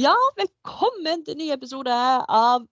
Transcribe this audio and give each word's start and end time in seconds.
Ja, 0.00 0.14
velkommen 0.36 1.24
til 1.26 1.34
en 1.34 1.40
ny 1.42 1.46
episode 1.52 1.92
av 1.92 2.62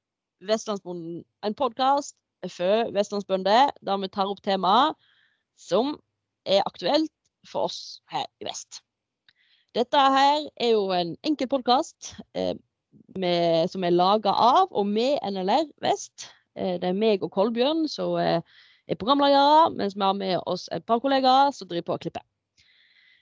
Vestlandsbonden. 0.49 1.25
En 1.45 1.57
podkast 1.59 2.15
for 2.55 2.93
vestlandsbønder 2.95 3.73
der 3.85 3.99
vi 4.01 4.09
tar 4.15 4.31
opp 4.31 4.39
temaer 4.47 4.95
som 5.59 5.91
er 6.47 6.63
aktuelt 6.71 7.13
for 7.51 7.67
oss 7.67 7.99
her 8.15 8.25
i 8.41 8.47
vest. 8.49 8.81
Dette 9.77 10.07
her 10.15 10.47
er 10.57 10.73
jo 10.73 10.87
en 10.95 11.13
enkel 11.27 11.51
podkast 11.53 12.15
eh, 12.39 12.55
som 13.75 13.85
er 13.85 13.97
laga 13.99 14.33
av 14.33 14.73
og 14.73 14.89
med 14.89 15.19
NLR 15.29 15.69
Vest. 15.85 16.31
Eh, 16.57 16.79
det 16.81 16.95
er 16.95 17.01
meg 17.03 17.27
og 17.27 17.35
Kolbjørn 17.35 17.85
som 17.93 18.17
eh, 18.23 18.41
er 18.89 19.03
programledere, 19.03 19.69
mens 19.77 19.99
vi 19.99 20.07
har 20.07 20.17
med 20.17 20.39
oss 20.47 20.71
et 20.73 20.87
par 20.87 21.05
kollegaer 21.05 21.53
som 21.53 21.69
driver 21.69 21.91
på 21.91 21.99
å 21.99 22.05
klippe. 22.09 22.25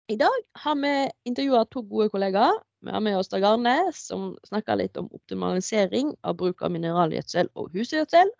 I 0.07 0.21
dag 0.21 0.43
har 0.63 0.79
vi 0.79 0.99
intervjua 1.27 1.65
to 1.67 1.83
gode 1.89 2.13
kollegaer. 2.13 2.61
Vi 2.81 2.89
har 2.91 2.99
med 2.99 3.17
oss 3.17 3.29
Dag 3.29 3.43
Arne, 3.45 3.91
som 3.93 4.31
snakker 4.47 4.79
litt 4.79 4.97
om 4.97 5.05
optimalisering 5.13 6.15
av 6.25 6.39
bruk 6.39 6.63
av 6.65 6.71
mineralgjødsel 6.73 7.51
og 7.53 7.69
husgjødsel. 7.77 8.31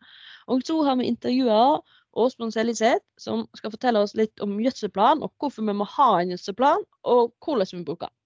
Og 0.50 0.64
så 0.66 0.80
har 0.88 0.98
vi 0.98 1.12
intervjua 1.12 1.78
Åsmund 2.18 2.56
Seljeseth, 2.56 3.06
som 3.22 3.46
skal 3.54 3.76
fortelle 3.76 4.02
oss 4.02 4.16
litt 4.18 4.42
om 4.42 4.58
gjødselplan, 4.58 5.22
og 5.22 5.30
hvorfor 5.38 5.70
vi 5.70 5.78
må 5.78 5.86
ha 5.94 6.10
en 6.18 6.34
gjødselplan, 6.34 6.90
og 7.06 7.30
hvordan 7.46 7.70
vi 7.78 7.86
bruker 7.86 8.10
den. 8.10 8.18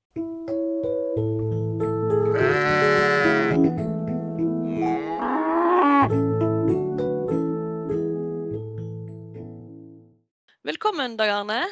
Velkommen, 10.64 11.20
Dag 11.20 11.42
Arne. 11.44 11.66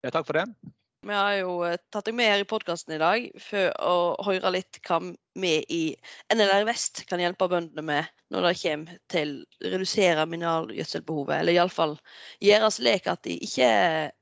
Ja, 0.00 0.08
takk 0.08 0.24
for 0.26 0.40
det. 0.40 0.71
Vi 1.02 1.14
har 1.14 1.32
jo 1.40 1.54
eh, 1.66 1.78
tatt 1.90 2.06
deg 2.06 2.14
med 2.14 2.28
her 2.30 2.42
i 2.44 2.46
podkasten 2.46 2.94
i 2.94 3.00
dag 3.02 3.24
for 3.42 3.72
å 3.82 3.94
høre 4.22 4.52
litt 4.54 4.78
hva 4.86 5.00
vi 5.42 5.54
i 5.74 5.80
NLR 6.30 6.66
Vest 6.68 7.02
kan 7.10 7.18
hjelpe 7.22 7.48
bøndene 7.50 7.82
med 7.82 8.10
når 8.30 8.46
det 8.46 8.52
kommer 8.60 9.00
til 9.10 9.32
å 9.42 9.72
redusere 9.72 10.28
mineralgjødselbehovet. 10.30 11.40
Eller 11.40 11.56
iallfall 11.56 11.96
gjøre 12.44 12.70
slik 12.70 13.08
at 13.10 13.24
de 13.26 13.34
ikke 13.42 13.72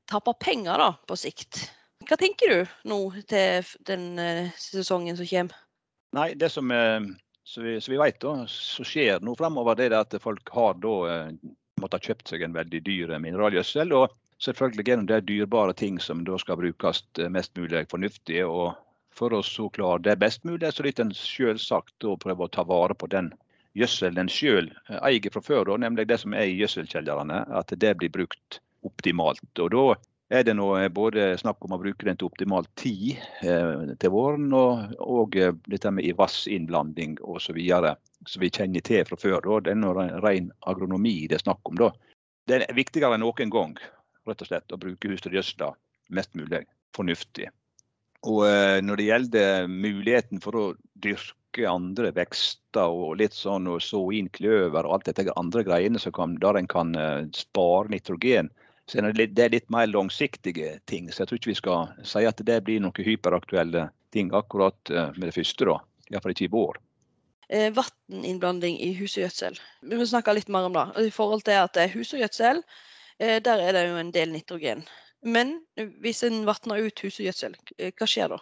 taper 0.09 0.39
penger 0.41 0.81
da, 0.81 0.89
på 1.05 1.19
sikt. 1.21 1.67
Hva 2.09 2.17
tenker 2.17 2.49
du 2.49 2.89
nå 2.89 2.99
til 3.29 3.69
den 3.85 4.07
uh, 4.17 4.49
sesongen 4.57 5.19
som 5.19 5.29
kommer? 5.29 5.61
Nei, 6.17 6.31
Det 6.33 6.49
som, 6.49 6.73
uh, 6.73 6.97
som 7.45 7.67
vi, 7.67 7.77
som 7.77 7.93
vi 7.93 8.01
vet 8.01 8.17
da, 8.25 8.33
så 8.49 8.87
skjer 8.87 9.21
nå 9.21 9.37
framover, 9.37 9.77
det 9.77 9.91
er 9.91 9.99
at 10.01 10.17
folk 10.23 10.49
har 10.57 10.81
da 10.81 10.97
måttet 11.79 12.01
ha 12.01 12.09
kjøpt 12.09 12.33
seg 12.33 12.43
en 12.45 12.57
veldig 12.57 12.81
dyr 12.89 13.15
mineralgjødsel. 13.21 13.93
og 13.93 14.17
selvfølgelig 14.41 14.87
gjennom 14.87 15.09
de 15.09 15.19
dyrebare 15.27 15.73
ting 15.77 15.99
som 15.99 16.23
da 16.25 16.37
skal 16.41 16.59
brukes 16.61 17.03
eh, 17.19 17.29
mest 17.29 17.55
mulig 17.57 17.85
fornuftig. 17.91 18.43
og 18.45 18.73
For 19.15 19.33
å 19.35 19.41
så 19.45 19.69
klare 19.69 20.03
det 20.07 20.19
best 20.19 20.45
mulig, 20.47 20.71
så 20.73 20.85
litt 20.85 20.99
en 20.99 21.13
selvsagt 21.15 22.07
å 22.07 22.17
prøve 22.17 22.47
å 22.47 22.51
ta 22.51 22.63
vare 22.63 22.95
på 22.95 23.09
den 23.11 23.33
gjødselen 23.77 24.23
en 24.23 24.31
sjøl 24.31 24.71
eh, 24.89 24.99
eier 25.01 25.33
fra 25.33 25.43
før, 25.45 25.75
nemlig 25.77 26.07
det 26.09 26.21
som 26.23 26.33
er 26.33 26.49
i 26.49 26.57
gjødselkjellerne. 26.59 27.43
At 27.57 27.73
det 27.75 27.97
blir 27.99 28.13
brukt 28.13 28.61
optimalt. 28.87 29.45
Og 29.59 29.71
da 29.75 29.85
er 30.31 30.45
det 30.47 30.55
nå 30.55 30.69
både 30.95 31.33
snakk 31.37 31.59
om 31.65 31.75
å 31.75 31.81
bruke 31.81 32.07
den 32.07 32.17
til 32.17 32.29
optimal 32.31 32.67
tid 32.79 33.19
eh, 33.43 33.95
til 33.99 34.13
våren, 34.13 34.47
og, 34.55 34.95
og 35.03 35.35
eh, 35.37 35.53
dette 35.67 35.91
med 35.93 36.15
vassinnblanding 36.17 37.19
osv. 37.21 37.59
Som 38.27 38.43
vi 38.43 38.53
kjenner 38.53 38.85
til 38.85 39.05
fra 39.07 39.19
før. 39.19 39.41
Da. 39.43 39.59
Det 39.67 39.75
er 39.75 39.81
nå 39.81 39.95
ren 39.97 40.51
agronomi 40.71 41.27
det 41.27 41.39
er 41.39 41.45
snakk 41.45 41.67
om. 41.67 41.79
da. 41.83 41.91
Det 42.47 42.63
er 42.63 42.73
viktigere 42.75 43.15
enn 43.15 43.21
noen 43.27 43.51
gang 43.53 43.75
rett 44.29 44.43
og 44.43 44.49
slett 44.49 44.73
å 44.73 44.79
bruke 44.81 45.11
husdyrgjødsla 45.11 45.71
mest 46.15 46.35
mulig 46.37 46.65
fornuftig. 46.95 47.49
Og 48.27 48.43
eh, 48.45 48.79
når 48.85 48.99
det 48.99 49.07
gjelder 49.07 49.69
muligheten 49.71 50.41
for 50.43 50.57
å 50.57 50.65
dyrke 51.01 51.65
andre 51.67 52.11
vekster 52.15 52.91
og 52.93 53.17
litt 53.19 53.35
sånn 53.35 53.69
og 53.71 53.81
så 53.83 54.03
inn 54.15 54.29
kløver 54.35 54.85
og 54.85 54.97
alt 54.97 55.09
dette 55.09 55.33
andre 55.39 55.65
greiene 55.67 55.99
som 55.99 56.13
kan, 56.15 56.37
der 56.43 56.59
en 56.59 56.69
kan 56.69 56.93
eh, 56.95 57.23
spare 57.35 57.89
nitrogen, 57.91 58.51
så 58.89 58.99
er 58.99 59.09
det, 59.09 59.17
litt, 59.21 59.39
er 59.39 59.73
mer 59.73 59.89
langsiktige 59.89 60.75
ting. 60.89 61.09
Så 61.09 61.23
jeg 61.23 61.31
tror 61.31 61.41
ikke 61.41 61.53
vi 61.53 61.59
skal 61.61 62.05
si 62.05 62.23
at 62.27 62.45
det 62.45 62.61
blir 62.67 62.81
noen 62.83 63.07
hyperaktuelle 63.07 63.87
ting 64.13 64.31
akkurat 64.35 64.93
eh, 64.93 65.11
med 65.17 65.31
det 65.31 65.35
første. 65.39 65.67
da. 65.71 65.79
Iallfall 66.11 66.35
ikke 66.35 66.49
i 66.49 66.53
vår. 66.53 66.79
Eh, 67.51 67.67
Vanninnblanding 67.73 68.77
i 68.83 68.93
husdyrgjødsel. 68.99 69.57
Vi 69.87 69.97
må 69.97 70.07
snakke 70.07 70.35
litt 70.35 70.51
mer 70.51 70.69
om 70.69 70.77
det. 70.77 70.87
I 71.07 71.13
forhold 71.15 71.47
til 71.47 71.57
at 71.57 71.79
husdyrgjødsel 71.95 72.61
Eh, 72.61 72.69
der 73.21 73.61
er 73.61 73.75
det 73.77 73.85
jo 73.87 73.97
en 74.01 74.11
del 74.15 74.31
nitrogen. 74.33 74.83
Men 75.21 75.59
hvis 76.01 76.23
en 76.23 76.45
vatner 76.45 76.81
ut 76.87 77.03
husdyrgjødsel, 77.03 77.55
eh, 77.77 77.93
hva 77.93 78.07
skjer 78.09 78.33
da? 78.33 78.39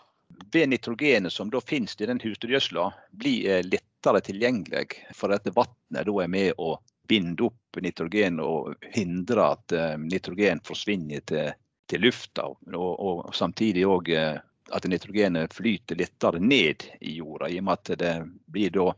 Det 0.53 0.67
nitrogenet 0.69 1.33
som 1.33 1.49
da 1.51 1.59
finnes 1.61 1.97
i 1.99 2.07
den 2.07 2.21
husdyrgjødsla, 2.23 2.85
blir 3.19 3.49
eh, 3.49 3.65
lettere 3.67 4.21
tilgjengelig. 4.23 4.85
For 5.15 5.35
at 5.35 5.49
vannet 5.51 6.07
da 6.07 6.15
er 6.23 6.31
med 6.31 6.53
å 6.57 6.77
binde 7.09 7.49
opp 7.49 7.81
nitrogen 7.81 8.39
og 8.39 8.85
hindre 8.93 9.47
at 9.55 9.73
nitrogen 9.97 10.61
forsvinner 10.63 11.23
til, 11.27 11.51
til 11.89 12.05
lufta. 12.05 12.45
Og, 12.47 12.91
og 12.93 13.33
samtidig 13.35 13.87
òg 13.89 14.11
at 14.13 14.85
nitrogenet 14.85 15.55
flyter 15.57 15.97
lettere 15.97 16.39
ned 16.39 16.85
i 17.01 17.15
jorda, 17.17 17.49
i 17.49 17.57
og 17.57 17.65
med 17.65 17.79
at 17.81 17.91
det 17.97 18.13
blir 18.45 18.75
da 18.77 18.91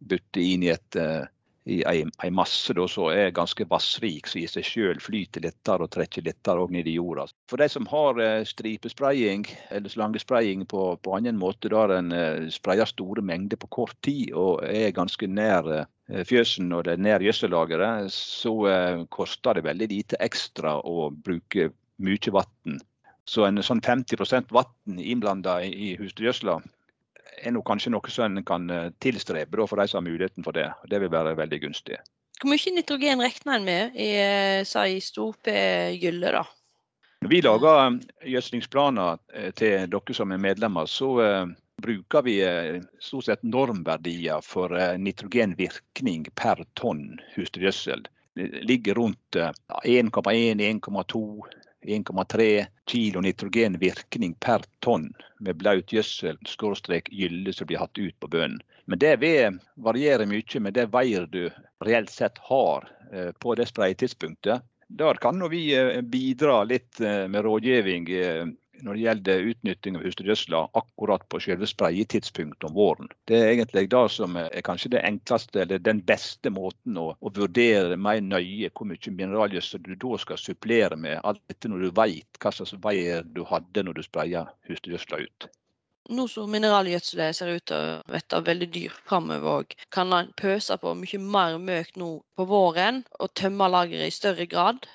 byttet 0.00 0.40
inn 0.40 0.64
i 0.64 0.72
et 0.72 0.96
i 1.68 1.82
ei, 1.86 2.30
masse 2.32 2.72
da, 2.76 2.86
som 2.88 3.10
er 3.12 3.34
ganske 3.36 3.66
vassrik, 3.68 4.28
som 4.28 4.40
i 4.40 4.46
seg 4.48 4.64
sjøl 4.64 5.00
flyter 5.02 5.44
lettere 5.44 5.84
og 5.84 5.92
trekker 5.92 6.24
lettere 6.24 6.64
ned 6.72 6.88
i 6.88 6.96
jorda. 6.96 7.26
For 7.50 7.60
de 7.60 7.68
som 7.72 7.88
har 7.90 8.20
eh, 8.24 8.46
stripespraying 8.48 9.44
eller 9.74 9.92
slangespraying 9.92 10.64
på, 10.70 10.84
på 11.04 11.16
annen 11.18 11.38
måte, 11.40 11.70
der 11.72 11.92
en 11.98 12.14
eh, 12.16 12.48
sprayer 12.54 12.88
store 12.88 13.24
mengder 13.24 13.60
på 13.60 13.70
kort 13.80 13.96
tid 14.06 14.32
og 14.32 14.64
er 14.64 14.96
ganske 14.96 15.28
nær 15.28 15.68
eh, 15.74 16.24
fjøsen 16.28 16.72
og 16.72 16.86
det 16.86 16.96
er 16.96 17.04
nær 17.04 17.24
gjødsellageret, 17.24 18.08
så 18.14 18.54
koster 19.12 19.58
det 19.58 19.66
veldig 19.66 19.90
lite 19.92 20.20
ekstra 20.24 20.78
å 20.80 21.10
bruke 21.12 21.68
mye 22.00 22.32
vann. 22.32 22.78
Så 23.28 23.44
en 23.44 23.60
sånn 23.60 23.84
50% 23.84 24.54
vann 24.56 25.02
innblanda 25.04 25.58
i 25.66 25.92
husdyrgjødsla 26.00 26.56
er 27.42 27.54
nok 27.54 27.66
kanskje 27.68 27.92
noe 27.94 28.12
som 28.12 28.36
en 28.36 28.44
kan 28.46 28.68
eh, 28.70 28.90
tilstrebe 29.02 29.66
for 29.66 29.80
de 29.80 29.88
som 29.88 30.00
har 30.00 30.10
muligheten 30.10 30.46
for 30.46 30.56
det. 30.56 30.68
Det 30.90 31.00
vil 31.02 31.12
være 31.12 31.36
veldig 31.38 31.60
gunstig. 31.66 32.00
Hvor 32.38 32.52
mye 32.52 32.74
nitrogen 32.74 33.22
regner 33.24 33.56
en 33.56 33.66
med 33.66 33.96
i, 33.98 34.10
eh, 34.22 34.84
i 34.94 35.00
storpe-gylle? 35.02 36.34
da? 36.38 36.44
Når 37.22 37.32
vi 37.32 37.40
lager 37.42 37.80
eh, 37.84 37.96
gjødslingsplaner 38.34 39.22
til 39.58 39.88
dere 39.90 40.14
som 40.14 40.34
er 40.34 40.42
medlemmer, 40.42 40.86
så 40.86 41.14
bruker 41.78 42.24
vi 42.26 42.38
stort 43.02 43.28
sett 43.28 43.42
normverdier 43.46 44.42
for 44.42 44.74
nitrogenvirkning 44.98 46.26
per 46.34 46.64
tonn 46.78 47.20
husdyrgjødsel. 47.36 48.02
Det 48.38 48.62
ligger 48.66 48.98
rundt 48.98 49.38
1,1-1,2 49.86 51.22
1,3 51.88 52.66
kg 52.90 53.22
nitrogenvirkning 53.24 54.34
per 54.44 54.64
tonn 54.84 55.08
med 55.40 55.56
blaut 55.60 55.92
gjødsel 55.92 56.38
gylle 57.10 57.52
som 57.52 57.66
blir 57.66 57.80
hatt 57.80 57.98
ut 57.98 58.16
på 58.20 58.28
bønnen. 58.28 58.60
Men 58.88 58.98
det 58.98 59.16
vil 59.20 59.58
variere 59.76 60.26
mye 60.28 60.60
med 60.64 60.74
det 60.74 60.86
veier 60.92 61.26
du 61.28 61.50
reelt 61.84 62.10
sett 62.10 62.38
har 62.48 62.88
eh, 63.12 63.32
på 63.32 63.54
det 63.54 63.66
spredetidspunktet. 63.68 64.64
Der 64.88 65.20
kan 65.20 65.42
vi 65.52 65.76
eh, 65.76 66.00
bidra 66.00 66.62
litt 66.64 67.00
eh, 67.00 67.26
med 67.28 67.44
rådgivning 67.44 68.08
når 68.82 68.94
det 68.94 69.02
gjelder 69.04 69.46
utnytting 69.52 69.98
av 69.98 70.06
husdyrgjødsla 70.06 70.62
akkurat 70.80 71.26
på 71.28 71.40
selve 71.42 71.68
spredetidspunktet 71.70 72.68
om 72.68 72.74
våren. 72.76 73.10
Det 73.28 73.38
er 73.38 73.52
egentlig 73.52 73.86
det 73.92 74.04
som 74.14 74.38
er 74.40 74.64
kanskje 74.66 74.92
det 74.96 75.04
enkleste 75.08 75.62
eller 75.64 75.82
den 75.82 76.02
beste 76.06 76.52
måten 76.54 76.98
å, 77.00 77.10
å 77.18 77.34
vurdere 77.34 77.98
mer 77.98 78.20
nøye 78.24 78.70
hvor 78.72 78.88
mye 78.90 79.14
mineralgjødsel 79.20 79.84
du 79.86 79.94
da 79.94 80.20
skal 80.22 80.40
supplere 80.40 80.98
med, 80.98 81.20
alt 81.24 81.42
etter 81.52 81.72
når 81.72 81.86
du 81.86 81.94
vet 82.00 82.42
hva 82.42 82.54
slags 82.54 82.76
veier 82.84 83.26
du 83.36 83.44
hadde 83.48 83.86
når 83.86 83.98
du 83.98 84.04
sprayet 84.06 84.54
husdyrgjødsla 84.70 85.24
ut. 85.24 85.50
Nå 86.08 86.24
som 86.32 86.48
mineralgjødselet 86.48 87.36
ser 87.36 87.50
ut 87.52 87.66
til 87.68 87.76
å 87.76 88.04
bli 88.08 88.38
veldig 88.46 88.68
dyr 88.72 88.94
framover 89.10 89.74
kan 89.92 90.08
man 90.08 90.30
pøse 90.40 90.78
på 90.80 90.94
mye 90.96 91.20
mer 91.34 91.58
møk 91.60 91.90
nå 92.00 92.08
på 92.38 92.46
våren 92.48 93.02
og 93.18 93.34
tømme 93.36 93.68
lageret 93.74 94.08
i 94.08 94.16
større 94.16 94.46
grad 94.48 94.88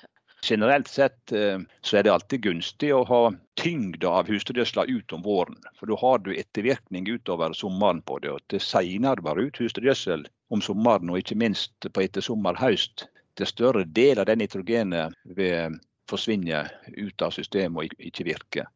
Generelt 0.44 0.88
sett 0.88 1.32
eh, 1.32 1.60
så 1.80 1.96
er 1.96 2.04
det 2.04 2.12
alltid 2.12 2.42
gunstig 2.44 2.90
å 2.92 3.04
ha 3.08 3.20
tyngda 3.56 4.10
av 4.20 4.28
husdyrgjødsla 4.28 4.84
ut 4.90 5.12
om 5.16 5.22
våren. 5.24 5.56
For 5.78 5.88
da 5.88 5.96
har 6.02 6.20
du 6.20 6.34
ettervirkning 6.34 7.08
utover 7.08 7.54
sommeren 7.56 8.02
på 8.04 8.18
det. 8.20 8.34
og 8.34 8.44
Til 8.52 8.60
seinere 8.60 9.24
bare 9.24 9.46
ut 9.48 9.60
husdyrgjødsel 9.62 10.26
om 10.52 10.60
sommeren, 10.64 11.08
og 11.08 11.22
ikke 11.22 11.38
minst 11.40 11.88
på 11.88 12.04
ettersommer-høst, 12.04 13.06
til 13.40 13.50
større 13.50 13.86
del 13.88 14.20
av 14.20 14.28
det 14.28 14.36
nitrogenet 14.42 15.16
vil 15.38 15.80
forsvinne 16.10 16.66
ut 16.92 17.24
av 17.24 17.32
systemet 17.32 17.80
og 17.80 18.06
ikke 18.10 18.28
virke. 18.28 18.68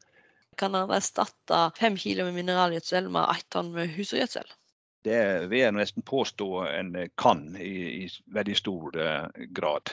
Kan 0.58 0.72
man 0.72 0.90
erstatte 0.90 1.60
fem 1.76 2.00
kilo 2.00 2.24
med 2.26 2.40
mineralgjødsel 2.40 3.12
med 3.12 3.28
ett 3.36 3.46
tonn 3.52 3.74
med 3.76 3.92
husdyrgjødsel? 3.92 4.48
Det 5.04 5.22
vil 5.52 5.66
jeg 5.66 5.76
nesten 5.76 6.02
påstå 6.02 6.48
en 6.72 6.96
kan 7.20 7.44
i, 7.60 8.06
i 8.08 8.34
veldig 8.34 8.56
stor 8.58 8.96
uh, 8.96 9.44
grad 9.54 9.92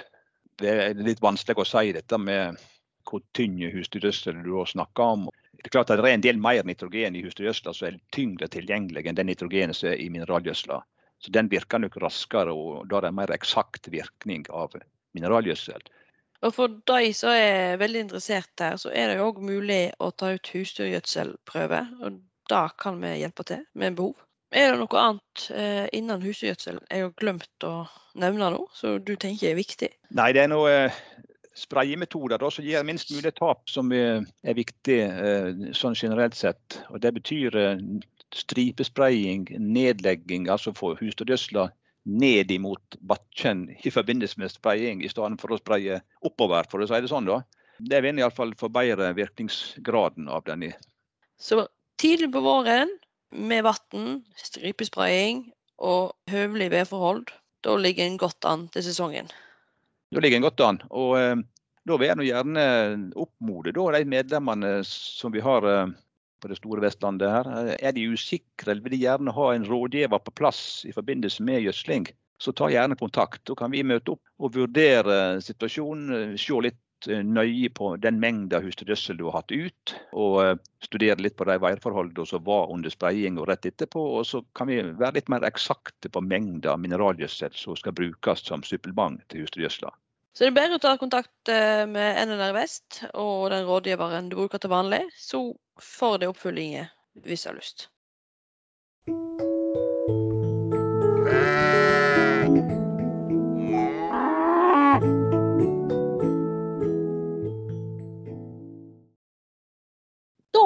det 0.62 0.72
er 0.72 1.04
litt 1.04 1.24
vanskelig 1.24 1.64
å 1.64 1.68
si 1.68 1.92
dette 1.96 2.20
med 2.22 2.62
hvor 3.06 3.22
tynn 3.38 3.60
husdyrgjødsel 3.74 4.42
du 4.46 4.54
snakker 4.68 5.16
om. 5.16 5.28
Det 5.54 5.70
er 5.70 5.74
klart 5.78 5.92
at 5.94 6.02
det 6.02 6.10
er 6.10 6.18
en 6.18 6.26
del 6.26 6.40
mer 6.42 6.66
nitrogen 6.68 7.16
i 7.18 7.24
husdyrgjødsel 7.26 7.76
som 7.78 7.88
er 7.90 8.00
tyngre 8.16 8.50
tilgjengelig 8.52 9.06
enn 9.06 9.18
den 9.18 9.30
nitrogenet 9.30 9.78
som 9.78 9.92
er 9.92 10.02
i 10.02 10.10
mineralgjødsla. 10.14 10.82
Så 11.24 11.32
den 11.34 11.50
virker 11.50 11.80
nok 11.82 11.96
raskere, 12.04 12.54
og 12.54 12.90
da 12.90 13.00
er 13.00 13.06
det 13.06 13.12
en 13.14 13.20
mer 13.22 13.34
eksakt 13.34 13.88
virkning 13.94 14.44
av 14.54 14.76
mineralgjødsel. 15.16 15.86
Og 16.46 16.54
for 16.54 16.74
de 16.92 17.14
som 17.16 17.32
er 17.34 17.80
veldig 17.82 18.06
interessert 18.06 18.62
her, 18.62 18.76
så 18.78 18.92
er 18.92 19.10
det 19.10 19.18
jo 19.18 19.30
òg 19.32 19.42
mulig 19.42 19.80
å 20.04 20.12
ta 20.12 20.34
ut 20.36 20.52
husdyrgjødselprøve. 20.54 21.82
Og 22.06 22.20
da 22.52 22.68
kan 22.78 23.00
vi 23.02 23.16
hjelpe 23.22 23.48
til 23.48 23.64
med 23.74 23.98
behov. 23.98 24.20
Er 24.56 24.72
det 24.72 24.80
noe 24.80 25.02
annet 25.02 25.46
eh, 25.52 25.86
innen 25.98 26.22
husdyrgjødsel 26.24 26.80
jeg 26.88 27.04
har 27.04 27.16
glemt 27.20 27.66
å 27.68 27.74
nevne 28.16 28.54
nå, 28.54 28.62
som 28.76 29.02
du 29.04 29.16
tenker 29.20 29.52
er 29.52 29.58
viktig? 29.60 29.90
Nei, 30.16 30.30
det 30.36 30.46
er 30.46 30.52
noe 30.52 30.72
eh, 30.72 31.00
sprayemetoder 31.60 32.40
da, 32.40 32.52
som 32.52 32.64
gir 32.64 32.86
minst 32.88 33.12
mulig 33.12 33.34
tap, 33.36 33.66
som 33.72 33.92
er, 33.96 34.24
er 34.48 34.56
viktig 34.56 35.00
eh, 35.04 35.50
sånn 35.76 35.98
generelt 36.00 36.38
sett. 36.40 36.80
Og 36.88 37.04
Det 37.04 37.12
betyr 37.18 37.60
eh, 37.60 37.84
stripespraying, 38.36 39.50
nedlegging, 39.60 40.48
altså 40.52 40.76
få 40.76 40.94
husdyrgjødsla 41.02 41.70
ned 42.06 42.52
imot 42.54 43.00
bakken 43.10 43.68
i 43.84 43.92
forbindelse 43.92 44.40
med 44.40 44.54
spraying, 44.54 45.04
i 45.04 45.12
stedet 45.12 45.40
for 45.42 45.52
å 45.52 45.60
spraye 45.60 46.00
oppover, 46.24 46.68
for 46.72 46.84
å 46.84 46.88
si 46.88 47.00
det 47.02 47.12
sånn. 47.12 47.28
da. 47.28 47.42
Det 47.80 48.00
vil 48.06 48.22
iallfall 48.22 48.54
forbedre 48.60 49.12
virkningsgraden 49.18 50.30
av 50.32 50.46
den. 50.48 50.70
Så 51.36 51.66
tidlig 52.00 52.32
på 52.32 52.44
våren 52.46 52.92
med 53.32 53.66
vann, 53.66 54.22
stripespraying 54.38 55.46
og 55.82 56.14
høvelig 56.32 56.70
vedforhold, 56.72 57.26
da 57.66 57.76
ligger 57.82 58.06
en 58.06 58.22
godt 58.22 58.48
an 58.48 58.68
til 58.74 58.86
sesongen. 58.86 59.30
Da 60.14 60.22
ligger 60.22 60.40
en 60.40 60.48
godt 60.48 60.64
an. 60.64 60.82
og 60.90 61.18
eh, 61.20 61.36
Da 61.86 61.98
vil 62.02 62.10
jeg 62.10 62.32
gjerne 62.32 62.66
oppmode 63.16 63.74
da, 63.76 63.92
de 63.94 64.06
medlemmene 64.10 64.80
som 64.88 65.34
vi 65.34 65.44
har 65.44 65.66
eh, 65.70 65.92
på 66.42 66.50
det 66.50 66.58
store 66.60 66.82
Vestlandet 66.82 67.32
her. 67.32 67.50
Er 67.80 67.96
de 67.96 68.08
usikre 68.14 68.72
eller 68.72 68.86
vil 68.86 68.96
de 68.96 69.04
gjerne 69.04 69.34
ha 69.34 69.50
en 69.54 69.66
rådgiver 69.66 70.22
på 70.22 70.34
plass 70.38 70.86
i 70.86 70.94
forbindelse 70.94 71.44
med 71.44 71.66
gjødsling, 71.66 72.08
så 72.42 72.52
ta 72.52 72.70
gjerne 72.70 72.98
kontakt. 73.00 73.44
Da 73.48 73.56
kan 73.58 73.74
vi 73.74 73.84
møte 73.84 74.16
opp 74.16 74.24
og 74.40 74.56
vurdere 74.58 75.42
situasjonen. 75.42 76.36
Se 76.38 76.60
litt 76.62 76.80
eh, 77.12 77.24
nøye 77.24 77.70
på 77.76 77.94
den 78.02 78.20
mengda 78.22 78.62
husdyrgjødsel 78.64 79.20
du 79.20 79.26
har 79.28 79.42
hatt 79.42 79.54
ut, 79.54 79.96
og 80.14 80.38
eh, 80.44 80.56
studere 80.86 81.22
litt 81.22 81.38
på 81.40 81.48
de 81.50 81.58
værforholdene 81.62 82.28
som 82.30 82.44
var 82.46 82.72
under 82.74 82.94
spraying 82.94 83.40
og 83.42 83.50
rett 83.52 83.68
etterpå. 83.70 84.04
Og 84.20 84.26
så 84.30 84.44
kan 84.58 84.72
vi 84.72 84.82
være 84.86 85.20
litt 85.20 85.32
mer 85.32 85.46
eksakte 85.48 86.12
på 86.12 86.24
mengda 86.26 86.78
mineralgjødsel 86.82 87.56
som 87.58 87.78
skal 87.80 87.96
brukes 87.98 88.46
som 88.48 88.66
supplement 88.66 89.22
til 89.30 89.46
husdyrgjødsla. 89.46 89.94
Så 90.36 90.44
det 90.44 90.52
er 90.52 90.56
bedre 90.58 90.78
å 90.80 90.84
ta 90.84 90.98
kontakt 91.00 91.52
eh, 91.52 91.86
med 91.88 92.20
NNR 92.28 92.56
Vest 92.58 93.04
og 93.14 93.50
den 93.54 93.64
rådgiveren 93.70 94.28
du 94.32 94.36
bruker 94.42 94.60
til 94.60 94.74
vanlig, 94.74 95.06
så 95.16 95.48
får 95.80 96.20
du 96.20 96.30
oppfølginger 96.34 96.92
hvis 97.24 97.48
du 97.48 97.54
har 97.54 97.60
lyst. 97.62 97.90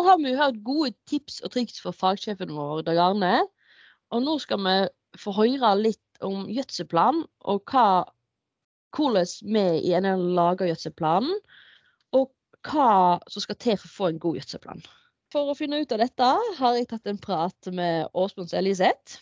Har 0.09 0.21
vi 0.23 0.35
hørt 0.37 0.61
gode 0.65 0.93
tips 1.09 1.39
og 1.45 1.53
triks 1.53 1.81
fra 1.83 1.93
fagsjefen 1.93 2.53
vår, 2.55 2.81
Dag 2.87 2.97
Arne. 3.03 3.33
Og 4.09 4.23
nå 4.25 4.37
skal 4.41 4.61
vi 4.63 4.77
få 5.21 5.33
høre 5.37 5.75
litt 5.77 6.23
om 6.25 6.47
gjødselplan 6.49 7.23
og 7.51 7.61
hva 7.69 8.07
hvordan 8.95 9.53
vi 9.53 9.65
i 9.85 9.93
NL 10.01 10.23
lager 10.33 10.71
gjødselplanen, 10.71 11.35
og 12.17 12.31
hva 12.65 13.19
som 13.29 13.43
skal 13.43 13.59
til 13.61 13.77
for 13.77 13.85
å 13.85 13.95
få 13.97 14.09
en 14.09 14.21
god 14.23 14.39
gjødselplan. 14.39 14.81
For 15.29 15.51
å 15.51 15.57
finne 15.57 15.83
ut 15.83 15.93
av 15.93 16.01
dette 16.01 16.29
har 16.57 16.77
jeg 16.77 16.89
tatt 16.89 17.05
en 17.09 17.21
prat 17.21 17.69
med 17.69 18.09
Åsmund 18.17 18.55
Eliseth, 18.57 19.19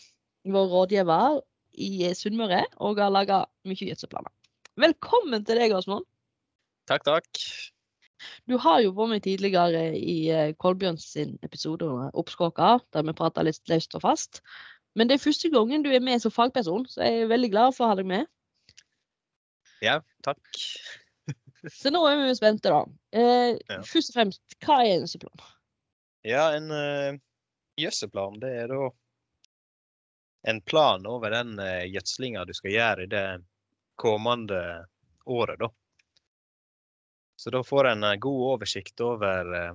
vår 0.48 0.70
rådgiver 0.72 1.42
i 1.76 2.08
Sunnmøre, 2.16 2.62
og 2.80 3.02
har 3.02 3.12
laga 3.12 3.42
mye 3.68 3.90
gjødselplaner. 3.90 4.32
Velkommen 4.80 5.44
til 5.44 5.60
deg, 5.60 5.76
Åsmund. 5.76 6.08
Takk, 6.88 7.04
takk. 7.04 7.44
Du 8.50 8.56
har 8.58 8.80
jo 8.82 8.94
vært 8.96 9.12
med 9.12 9.24
tidligere 9.26 9.84
i 9.96 10.16
eh, 10.34 10.54
Kolbjørns 10.58 11.06
sin 11.14 11.36
episode 11.46 11.86
Oppskåka, 12.18 12.78
der 12.94 13.06
vi 13.06 13.16
prata 13.16 13.44
litt 13.46 13.62
løst 13.70 13.94
og 13.98 14.04
fast. 14.06 14.42
Men 14.98 15.08
det 15.08 15.18
er 15.18 15.26
første 15.26 15.50
gangen 15.52 15.84
du 15.84 15.90
er 15.92 16.02
med 16.02 16.22
som 16.22 16.34
fagperson, 16.34 16.86
så 16.90 17.04
jeg 17.06 17.22
er 17.22 17.30
veldig 17.30 17.52
glad 17.52 17.76
for 17.76 17.86
å 17.86 17.92
ha 17.92 17.98
deg 18.00 18.08
med. 18.10 18.26
Ja, 19.84 20.00
takk. 20.26 20.42
Så 21.74 21.90
nå 21.90 22.04
er 22.08 22.18
vi 22.22 22.34
spente, 22.38 22.70
da. 22.70 22.82
Eh, 23.14 23.58
Ja. 23.68 23.80
Først 23.86 24.12
og 24.12 24.18
fremst, 24.18 24.42
hva 24.64 24.80
er 24.82 24.92
en 24.92 25.04
gjødselplan? 25.04 25.44
Ja, 26.26 26.44
en 26.56 26.70
uh, 26.70 27.18
det 27.78 28.50
er 28.50 28.72
da 28.72 28.88
en 30.50 30.60
plan 30.62 31.06
over 31.06 31.30
den 31.30 31.58
uh, 31.60 31.84
gjødslinga 31.86 32.44
du 32.46 32.54
skal 32.56 32.74
gjøre 32.74 33.04
i 33.04 33.10
det 33.12 33.26
kommende 33.98 34.60
året, 35.26 35.60
da. 35.62 35.70
Så 37.38 37.52
da 37.54 37.62
får 37.64 37.92
en 37.92 38.04
uh, 38.04 38.16
god 38.18 38.44
oversikt 38.52 39.00
over 39.04 39.52
uh, 39.54 39.74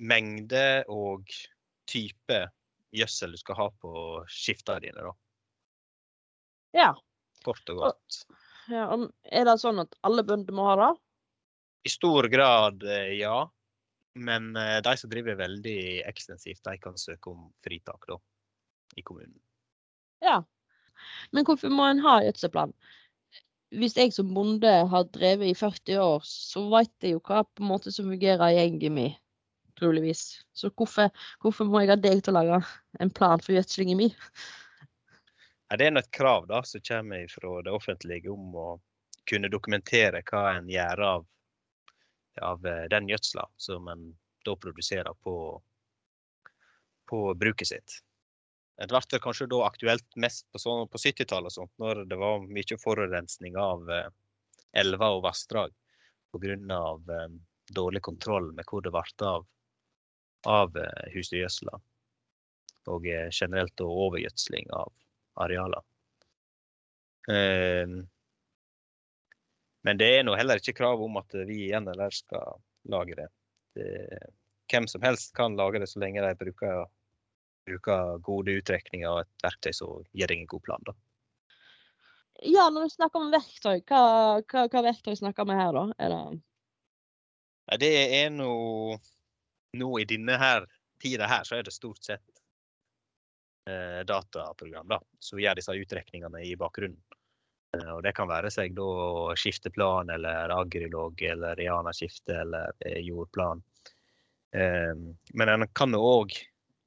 mengde 0.00 0.84
og 0.92 1.28
type 1.90 2.40
gjødsel 2.94 3.34
du 3.34 3.40
skal 3.40 3.58
ha 3.58 3.68
på 3.82 3.92
skiftene 4.30 4.82
dine, 4.84 5.04
da. 5.06 5.14
Ja. 6.76 6.90
Kort 7.44 7.72
og 7.72 7.84
godt. 7.84 8.20
ja. 8.70 8.86
Er 9.24 9.46
det 9.48 9.56
sånn 9.62 9.82
at 9.82 9.96
alle 10.06 10.24
bønder 10.26 10.54
må 10.54 10.68
ha 10.68 10.76
det? 10.80 10.90
I 11.88 11.92
stor 11.92 12.28
grad 12.28 12.84
eh, 12.84 13.16
ja. 13.20 13.48
Men 14.20 14.52
eh, 14.58 14.78
de 14.84 14.94
som 14.98 15.10
driver 15.10 15.38
veldig 15.38 16.02
ekstensivt, 16.10 16.62
de 16.66 16.76
kan 16.82 16.98
søke 16.98 17.32
om 17.32 17.46
fritak 17.64 18.08
da, 18.10 18.18
i 18.98 19.04
kommunen. 19.06 19.38
Ja. 20.24 20.42
Men 21.32 21.46
hvorfor 21.48 21.72
må 21.72 21.86
en 21.88 22.02
ha 22.04 22.18
gjødselplan? 22.26 22.74
Hvis 23.70 23.94
jeg 23.94 24.10
som 24.14 24.32
bonde 24.34 24.70
har 24.90 25.10
drevet 25.14 25.52
i 25.52 25.54
40 25.54 26.00
år, 26.02 26.24
så 26.26 26.64
vet 26.72 26.90
jeg 27.04 27.14
jo 27.14 27.20
hva 27.22 27.44
på 27.46 27.62
en 27.62 27.70
måte 27.70 27.92
som 27.94 28.08
fungerer 28.10 28.48
i 28.48 28.56
gjengen 28.56 28.96
min, 28.96 29.12
troligvis. 29.78 30.40
Så 30.52 30.72
hvorfor, 30.74 31.12
hvorfor 31.42 31.68
må 31.70 31.84
jeg 31.84 31.92
ha 31.92 31.98
deg 32.00 32.24
til 32.24 32.34
å 32.34 32.40
lage 32.40 32.58
en 32.98 33.12
plan 33.14 33.42
for 33.42 33.54
gjødslingen 33.54 34.00
min? 34.00 34.16
Ja, 35.70 35.78
det 35.78 35.86
er 35.86 36.00
et 36.00 36.10
krav 36.10 36.48
da, 36.50 36.64
som 36.66 36.82
kommer 36.82 37.28
fra 37.30 37.60
det 37.62 37.70
offentlige 37.70 38.32
om 38.34 38.54
å 38.58 38.68
kunne 39.30 39.52
dokumentere 39.52 40.24
hva 40.26 40.48
en 40.56 40.70
gjør 40.70 41.04
av, 41.06 41.26
av 42.42 42.66
eh, 42.66 42.86
den 42.90 43.06
gjødsla 43.12 43.46
som 43.60 43.86
en 43.92 44.08
da 44.44 44.56
produserer 44.56 45.14
på, 45.22 45.34
på 47.06 47.34
bruket 47.38 47.70
sitt. 47.70 48.00
Det 48.76 48.88
ble 48.88 49.20
kanskje 49.20 49.48
da 49.50 49.64
aktuelt 49.66 50.16
mest 50.16 50.46
på, 50.52 50.60
sånn, 50.62 50.88
på 50.88 50.98
70-tallet, 50.98 51.58
når 51.82 52.04
det 52.08 52.18
var 52.20 52.46
mye 52.46 52.78
forurensning 52.80 53.58
av 53.60 53.90
eh, 53.92 54.08
elver 54.82 55.18
og 55.18 55.24
vassdrag 55.26 55.74
pga. 56.32 56.54
Eh, 56.54 57.40
dårlig 57.70 58.02
kontroll 58.02 58.52
med 58.52 58.66
hvor 58.66 58.82
det 58.82 58.92
ble 58.94 59.26
av, 59.26 59.46
av 60.48 60.76
eh, 60.76 61.10
husdyrgjødsla. 61.14 61.80
Og 62.90 63.06
eh, 63.06 63.28
generelt 63.30 63.76
da 63.78 63.86
overgjødsling 63.86 64.70
av 64.74 64.92
arealer. 65.44 65.84
Eh, 67.30 68.00
men 69.80 70.00
det 70.00 70.08
er 70.16 70.26
nå 70.26 70.34
heller 70.36 70.60
ikke 70.60 70.76
krav 70.76 71.02
om 71.04 71.20
at 71.20 71.36
vi 71.48 71.66
i 71.68 71.74
NLR 71.76 72.12
skal 72.12 72.58
lage 72.92 73.16
det. 73.16 73.28
det. 73.78 73.92
Hvem 74.70 74.88
som 74.90 75.02
helst 75.02 75.32
kan 75.36 75.56
lage 75.56 75.80
det 75.80 75.88
så 75.88 76.02
lenge 76.02 76.24
de 76.24 76.34
bruker, 76.36 76.84
bruker 77.68 78.18
gode 78.26 78.56
utrekninger 78.60 79.08
og 79.10 79.22
et 79.24 79.44
verktøy 79.44 79.72
som 79.76 80.04
gir 80.16 80.30
deg 80.30 80.42
en 80.42 80.50
god 80.50 80.64
plan. 80.66 80.86
Da. 80.86 80.96
Ja, 82.40 82.68
når 82.72 82.88
du 82.88 82.94
snakker 82.94 83.20
om 83.20 83.32
verktøy, 83.32 83.82
hva, 83.88 84.02
hva, 84.48 84.66
hva 84.72 84.84
verktøy 84.86 85.14
snakker 85.18 85.48
vi 85.48 85.58
her, 85.58 85.76
da? 85.76 85.86
Er 86.00 86.14
det 86.14 87.80
Det 87.84 87.94
er 88.20 88.30
nå 88.34 88.52
Nå 89.78 89.88
i 90.00 90.04
denne 90.08 90.34
her 90.34 90.64
tida 91.00 91.28
her, 91.30 91.44
så 91.46 91.60
er 91.60 91.62
det 91.62 91.70
stort 91.70 92.02
sett 92.02 92.40
eh, 93.70 94.00
dataprogram 94.02 94.88
da, 94.90 94.98
som 95.22 95.38
gjør 95.38 95.60
disse 95.60 95.76
utrekningene 95.78 96.42
i 96.42 96.56
bakgrunnen. 96.58 96.98
Eh, 97.76 97.90
og 97.94 98.02
det 98.02 98.14
kan 98.16 98.28
være 98.30 98.50
seg 98.50 98.74
da 98.74 99.36
skifteplan 99.38 100.10
eller 100.16 100.50
agrilog 100.54 101.22
eller 101.22 101.54
Riana-skifte 101.58 102.40
eller 102.42 102.74
eh, 102.82 102.98
jordplan. 103.06 103.62
Eh, 104.50 105.06
men 105.38 105.54
en 105.54 105.68
kan 105.76 105.94
òg 105.94 106.34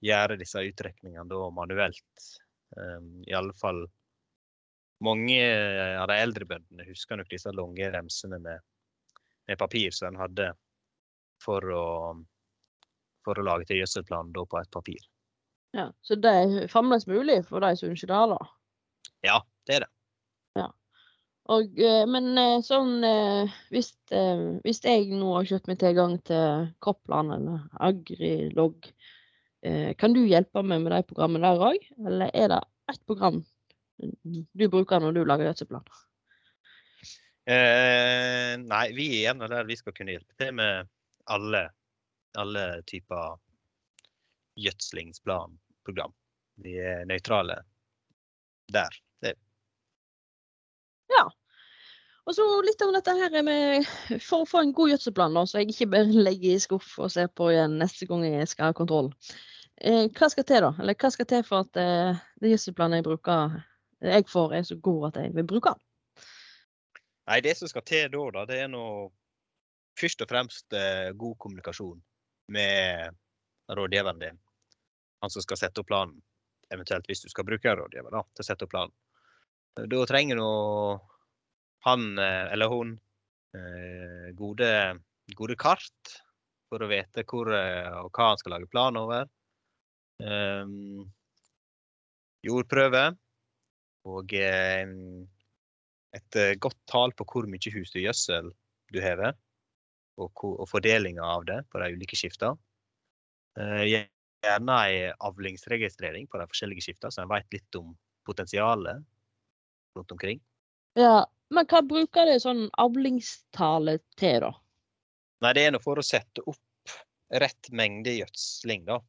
gjøre 0.04 0.38
disse 0.40 0.62
utrekningene 0.64 1.28
da 1.30 1.50
manuelt. 1.56 2.28
Um, 2.76 3.22
I 3.28 3.36
alle 3.38 3.54
fall 3.60 3.86
mange 5.04 5.40
av 6.00 6.08
de 6.08 6.20
eldre 6.24 6.48
bøndene 6.48 6.86
husker 6.88 7.20
nok 7.20 7.32
disse 7.32 7.52
lange 7.52 7.90
remsene 7.92 8.40
med, 8.40 8.62
med 9.50 9.60
papir 9.60 9.92
som 9.92 10.14
en 10.14 10.22
hadde 10.22 10.54
for 11.44 11.66
å, 11.76 11.88
for 13.26 13.40
å 13.40 13.44
lage 13.44 13.68
til 13.68 13.82
gjødselplan 13.82 14.32
da 14.36 14.46
på 14.48 14.62
et 14.62 14.72
papir. 14.72 15.02
Ja, 15.76 15.90
Så 16.06 16.16
det 16.22 16.32
er 16.32 16.72
fremdeles 16.72 17.10
mulig 17.10 17.42
for 17.50 17.66
de 17.66 17.74
som 17.76 17.92
ønsker 17.92 18.14
det, 18.14 18.22
da? 18.36 18.40
Ja, 19.28 19.42
det 19.68 19.76
er 19.76 19.86
det. 19.86 19.92
Og, 21.52 21.80
eh, 21.80 22.04
men 22.08 22.38
eh, 22.40 22.62
sånn 22.64 23.04
eh, 23.04 23.52
hvis, 23.74 23.92
hvis 24.64 24.80
jeg 24.86 25.10
nå 25.12 25.34
har 25.36 25.50
kjøpt 25.50 25.68
meg 25.68 25.82
tilgang 25.82 26.16
til 26.28 26.70
Koppland 26.84 27.36
eller 27.36 27.66
Agrilog, 27.84 28.88
kan 30.00 30.16
du 30.16 30.24
hjelpe 30.28 30.64
meg 30.66 30.82
med 30.84 30.92
de 30.92 31.04
programmene 31.08 31.54
der 31.54 31.68
òg? 31.72 31.86
Eller 32.04 32.34
er 32.36 32.50
det 32.52 32.62
ett 32.92 33.06
program 33.08 33.44
du 33.98 34.66
bruker 34.68 35.00
når 35.00 35.16
du 35.16 35.22
lager 35.24 35.48
gjødselplan? 35.48 35.86
Eh, 37.44 38.56
nei, 38.60 38.86
vi 38.96 39.10
er 39.18 39.28
gjerne 39.28 39.50
der 39.52 39.68
vi 39.68 39.78
skal 39.80 39.96
kunne 39.96 40.16
hjelpe 40.16 40.36
til 40.40 40.54
med 40.56 40.90
alle, 41.32 41.66
alle 42.40 42.66
typer 42.88 43.38
gjødslingsplanprogram. 44.60 46.14
Vi 46.64 46.78
er 46.80 47.08
nøytrale 47.10 47.62
der. 48.72 49.00
Det, 49.24 49.36
Ja. 51.12 51.26
Og 52.24 52.36
så 52.38 52.46
litt 52.64 52.82
om 52.86 52.94
dette 52.96 53.16
her 53.18 53.34
med 53.44 53.88
For 54.24 54.44
å 54.44 54.48
få 54.48 54.62
en 54.64 54.76
god 54.76 54.94
gjødselplan, 54.94 55.36
da, 55.36 55.44
så 55.44 55.60
jeg 55.60 55.74
ikke 55.74 55.90
bare 55.92 56.24
legger 56.28 56.56
i 56.56 56.62
skuff 56.64 56.94
og 57.04 57.12
ser 57.12 57.28
på 57.28 57.52
igjen 57.52 57.76
neste 57.82 58.08
gang 58.08 58.24
jeg 58.28 58.48
skal 58.52 58.72
ha 58.72 58.78
kontroll. 58.78 59.12
Eh, 59.82 60.06
hva 60.14 60.30
skal 60.30 60.46
til, 60.48 60.62
da? 60.66 60.74
Eller 60.80 60.98
hva 61.00 61.10
skal 61.14 61.28
til 61.30 61.44
for 61.48 61.66
at 61.66 61.80
eh, 61.82 62.22
det 62.42 62.54
gjødselplanet 62.54 63.02
jeg 63.02 63.08
bruker, 63.08 63.58
jeg 64.04 64.28
får, 64.30 64.54
er 64.54 64.68
så 64.68 64.78
god 64.84 65.08
at 65.10 65.22
jeg 65.24 65.36
vil 65.36 65.50
bruke 65.50 65.74
den? 65.74 65.90
nei, 67.24 67.40
det 67.40 67.56
som 67.56 67.70
skal 67.72 67.86
til 67.88 68.10
da, 68.12 68.24
da, 68.36 68.42
det 68.50 68.58
er 68.60 68.72
nå 68.72 68.86
først 70.00 70.24
og 70.26 70.30
fremst 70.30 70.76
eh, 70.76 71.14
god 71.16 71.38
kommunikasjon 71.40 72.02
med 72.52 73.16
rådgiveren 73.72 74.20
din. 74.20 74.40
Han 75.24 75.32
som 75.32 75.46
skal 75.46 75.60
sette 75.60 75.80
opp 75.80 75.88
planen. 75.88 76.20
Eventuelt 76.74 77.08
hvis 77.08 77.24
du 77.24 77.30
skal 77.32 77.48
bruke 77.48 77.70
en 77.70 77.80
rådgiver 77.80 78.12
da, 78.12 78.24
til 78.34 78.44
å 78.44 78.48
sette 78.48 78.68
opp 78.68 78.74
planen. 78.74 78.96
Da 79.74 80.04
trenger 80.10 80.38
nå 80.38 80.50
han 81.88 82.20
eh, 82.20 82.52
eller 82.54 82.72
hun 82.72 82.94
eh, 83.56 84.30
gode, 84.38 84.70
gode 85.38 85.58
kart 85.60 86.18
for 86.70 86.84
å 86.84 86.90
vite 86.92 87.26
hvor 87.30 87.52
eh, 87.56 87.90
og 88.04 88.12
hva 88.12 88.34
han 88.34 88.42
skal 88.42 88.58
lage 88.58 88.70
plan 88.72 89.00
over. 89.00 89.30
Um, 90.22 91.06
jordprøve 92.44 93.06
og 94.10 94.34
eh, 94.36 94.84
et 96.14 96.38
eh, 96.40 96.56
godt 96.62 96.80
tall 96.90 97.14
på 97.18 97.26
hvor 97.30 97.48
mye 97.50 97.74
husdyrgjødsel 97.74 98.52
du 98.94 99.00
har, 99.02 99.24
og, 100.22 100.44
og 100.44 100.66
fordelinga 100.70 101.24
av 101.26 101.46
det 101.50 101.62
på 101.72 101.82
de 101.82 101.94
ulike 101.96 102.20
skiftene. 102.20 102.60
Eh, 103.60 103.86
Gjerne 104.44 104.76
ei 104.90 104.96
avlingsregistrering 105.24 106.28
på 106.28 106.42
de 106.42 106.50
forskjellige 106.52 106.84
skiftene, 106.84 107.14
så 107.16 107.24
en 107.24 107.32
vet 107.32 107.48
litt 107.56 107.78
om 107.80 107.94
potensialet 108.28 109.00
rundt 109.96 110.12
omkring. 110.12 110.42
Ja, 111.00 111.24
men 111.54 111.70
hva 111.72 111.80
bruker 111.88 112.28
det 112.28 112.42
sånn 112.44 112.66
avlingstale 112.82 114.02
til, 114.20 114.44
da? 114.44 114.52
Nei, 115.44 115.54
det 115.56 115.64
er 115.64 115.74
nå 115.76 115.80
for 115.84 116.00
å 116.00 116.06
sette 116.06 116.44
opp 116.44 116.60
rett 117.40 117.72
mengde 117.72 118.18
gjødsling, 118.18 118.84
da. 118.90 119.00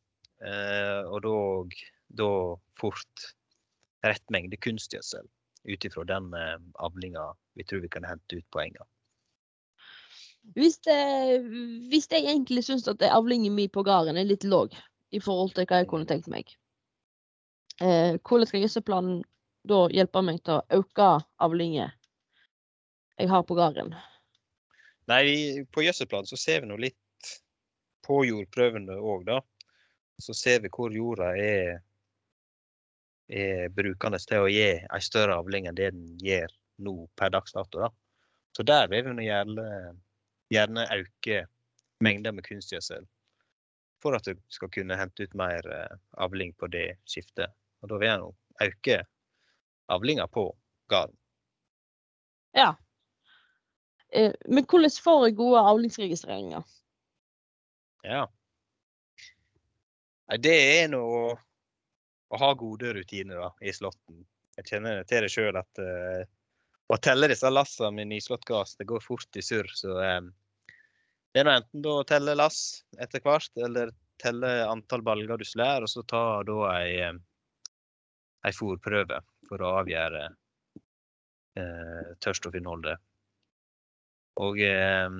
Eh, 0.42 1.02
og 1.06 1.22
da, 1.24 1.36
da 2.18 2.30
fort 2.80 3.28
rett 4.04 4.24
mengde 4.34 4.58
kunstgjødsel 4.60 5.28
ut 5.70 5.86
ifra 5.86 6.04
den 6.08 6.32
eh, 6.36 6.58
avlinga 6.84 7.30
vi 7.54 7.64
tror 7.64 7.84
vi 7.84 7.92
kan 7.92 8.06
hente 8.08 8.40
ut 8.40 8.48
på 8.50 8.64
enga. 8.64 8.86
Hvis, 10.54 10.76
hvis 11.88 12.10
jeg 12.12 12.26
egentlig 12.26 12.66
syns 12.66 12.88
at 12.90 13.00
avlingen 13.08 13.54
min 13.56 13.70
på 13.72 13.84
gården 13.86 14.18
er 14.20 14.26
litt 14.28 14.44
låg 14.44 14.74
i 15.14 15.20
forhold 15.22 15.54
til 15.56 15.64
hva 15.70 15.80
jeg 15.80 15.88
kunne 15.88 16.08
tenkt 16.10 16.28
meg, 16.28 16.50
eh, 17.80 18.18
hvordan 18.20 18.50
skal 18.50 18.64
gjødselplanen 18.64 19.22
da 19.64 19.86
hjelpe 19.94 20.20
meg 20.26 20.42
til 20.44 20.58
å 20.58 20.80
øke 20.82 21.08
avlingen 21.40 21.94
jeg 23.16 23.30
har 23.30 23.46
på 23.46 23.56
gården? 23.56 23.94
Nei, 25.08 25.64
på 25.72 25.84
gjødselplanen 25.86 26.28
så 26.28 26.36
ser 26.40 26.60
vi 26.64 26.68
nå 26.68 26.76
litt 26.80 27.32
på 28.04 28.20
jordprøvene 28.28 28.98
òg, 29.00 29.24
da. 29.28 29.40
Så 30.22 30.34
ser 30.34 30.60
vi 30.62 30.70
hvor 30.72 30.94
jorda 30.94 31.32
er, 31.38 31.80
er 33.28 33.72
brukende 33.74 34.20
til 34.22 34.44
å 34.44 34.50
gi 34.52 34.68
en 34.84 35.04
større 35.04 35.38
avling 35.40 35.66
enn 35.68 35.78
det 35.78 35.90
den 35.96 36.06
gjør 36.22 36.52
nå 36.84 36.94
per 37.16 37.32
dags 37.34 37.54
dato. 37.54 37.80
da. 37.80 37.90
Så 38.56 38.62
der 38.62 38.88
vil 38.88 39.08
vi 39.16 39.26
gjerne, 39.26 39.66
gjerne 40.52 40.86
øke 40.94 41.44
mengder 42.04 42.32
med 42.32 42.46
kunstgjødsel. 42.46 43.06
For 44.02 44.14
at 44.14 44.26
du 44.28 44.38
skal 44.52 44.70
kunne 44.70 44.98
hente 44.98 45.24
ut 45.24 45.34
mer 45.38 45.66
eh, 45.72 45.98
avling 46.20 46.52
på 46.60 46.68
det 46.68 46.98
skiftet. 47.08 47.50
Og 47.82 47.90
da 47.90 47.98
vil 47.98 48.10
jeg 48.10 48.22
nå 48.22 48.30
øke 48.64 48.98
avlinga 49.88 50.26
på 50.28 50.46
gården. 50.92 51.16
Ja. 52.54 52.74
Eh, 54.12 54.32
men 54.46 54.66
hvordan 54.70 54.90
får 55.04 55.26
jeg 55.26 55.36
gode 55.40 55.62
avlingsregistreringer? 55.72 56.62
Ja. 58.04 58.26
Nei, 60.30 60.38
det 60.40 60.54
er 60.78 60.86
nå 60.92 61.00
å, 61.04 61.24
å 62.32 62.40
ha 62.40 62.52
gode 62.58 62.94
rutiner 62.96 63.42
da, 63.42 63.50
i 63.60 63.74
slåtten. 63.76 64.22
Jeg 64.56 64.70
kjenner 64.70 65.02
til 65.08 65.24
det 65.26 65.32
sjøl 65.32 65.58
at 65.58 65.82
uh, 65.82 66.22
å 66.88 66.96
telle 67.02 67.28
disse 67.28 67.50
lassene 67.50 67.90
med 67.96 68.12
nyslått 68.12 68.46
gass, 68.48 68.76
det 68.78 68.86
går 68.88 69.02
fort 69.04 69.36
i 69.36 69.42
surr. 69.44 69.68
Så 69.74 69.96
um, 69.98 70.30
det 71.34 71.42
er 71.42 71.48
nå 71.48 71.54
enten 71.58 71.86
å 71.90 71.98
telle 72.06 72.36
lass 72.38 72.84
etter 73.02 73.22
hvert, 73.24 73.50
eller 73.58 73.90
telle 74.22 74.50
antall 74.70 75.02
balger 75.02 75.40
du 75.40 75.44
slår, 75.48 75.82
og 75.82 75.90
så 75.90 76.04
ta 76.06 76.42
da 76.46 76.58
ei, 76.76 76.92
eh, 77.02 77.16
ei 78.46 78.52
fôrprøve 78.54 79.18
for 79.48 79.64
å 79.64 79.72
avgjøre 79.80 80.20
eh, 81.58 82.12
tørrstoffinnholdet. 82.22 83.02
Og 84.46 84.62
eh, 84.62 85.18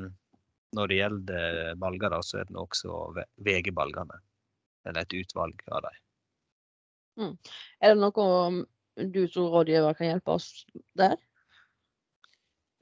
når 0.79 0.93
det 0.93 1.01
gjelder 1.01 1.59
balger, 1.83 2.15
da, 2.15 2.23
så 2.23 2.41
er 2.45 2.49
det 2.49 2.63
også 2.63 3.01
ve- 3.19 3.27
vegebalgene. 3.51 4.21
Eller 4.85 5.05
et 5.05 5.17
utvalg 5.17 5.63
av 5.73 5.85
dem. 5.87 6.01
Er 7.81 7.95
det 7.95 8.01
noe 8.01 8.65
du 9.11 9.23
som 9.31 9.49
rådgiver 9.53 9.97
kan 9.99 10.11
hjelpe 10.13 10.35
oss 10.35 10.49
der? 10.99 11.17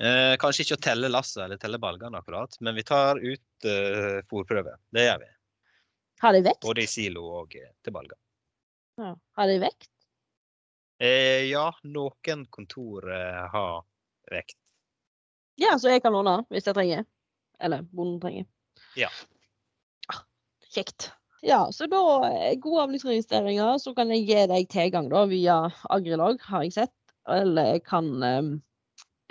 Eh, 0.02 0.35
kanskje 0.40 0.64
ikke 0.64 0.78
å 0.80 0.82
telle 0.82 1.11
lasset 1.12 1.44
eller 1.44 1.61
telle 1.62 1.78
balgene 1.78 2.18
akkurat, 2.18 2.56
men 2.61 2.75
vi 2.75 2.82
tar 2.82 3.21
ut 3.23 3.68
eh, 3.68 4.18
fôrprøve. 4.26 4.75
Det 4.90 5.04
gjør 5.06 5.21
vi. 5.23 5.30
Har 6.25 6.35
de 6.35 6.42
vekt? 6.49 6.62
Både 6.64 6.82
i 6.82 6.90
silo 6.90 7.23
og 7.42 7.54
eh, 7.59 7.71
til 7.85 7.94
balger. 7.94 8.18
Ja. 8.99 9.12
Har 9.38 9.50
de 9.50 9.61
vekt? 9.62 9.88
Eh, 11.02 11.47
ja, 11.50 11.68
noen 11.82 12.44
kontor 12.50 13.09
eh, 13.11 13.44
har 13.52 13.85
vekt. 14.30 14.59
Ja, 15.61 15.76
så 15.78 15.92
jeg 15.92 16.02
kan 16.02 16.14
låne 16.16 16.40
hvis 16.50 16.66
jeg 16.66 16.76
trenger. 16.76 17.06
Eller 17.62 17.87
bonden 17.94 18.21
trenger. 18.23 18.47
Ja. 18.99 19.11
Ah, 20.11 20.25
Kjekt. 20.73 21.12
Ja, 21.43 21.65
så 21.75 21.89
da 21.91 22.01
eh, 22.29 22.55
gode 22.63 22.85
avlysregistreringer, 22.87 23.79
så 23.83 23.93
kan 23.97 24.13
jeg 24.15 24.27
gi 24.29 24.43
deg 24.51 24.69
tilgang 24.71 25.09
da 25.11 25.25
via 25.27 25.57
Agrilag, 25.91 26.39
har 26.47 26.63
jeg 26.67 26.77
sett. 26.77 26.95
Eller 27.31 27.73
jeg 27.77 27.83
kan 27.87 28.11
eh, 28.27 28.51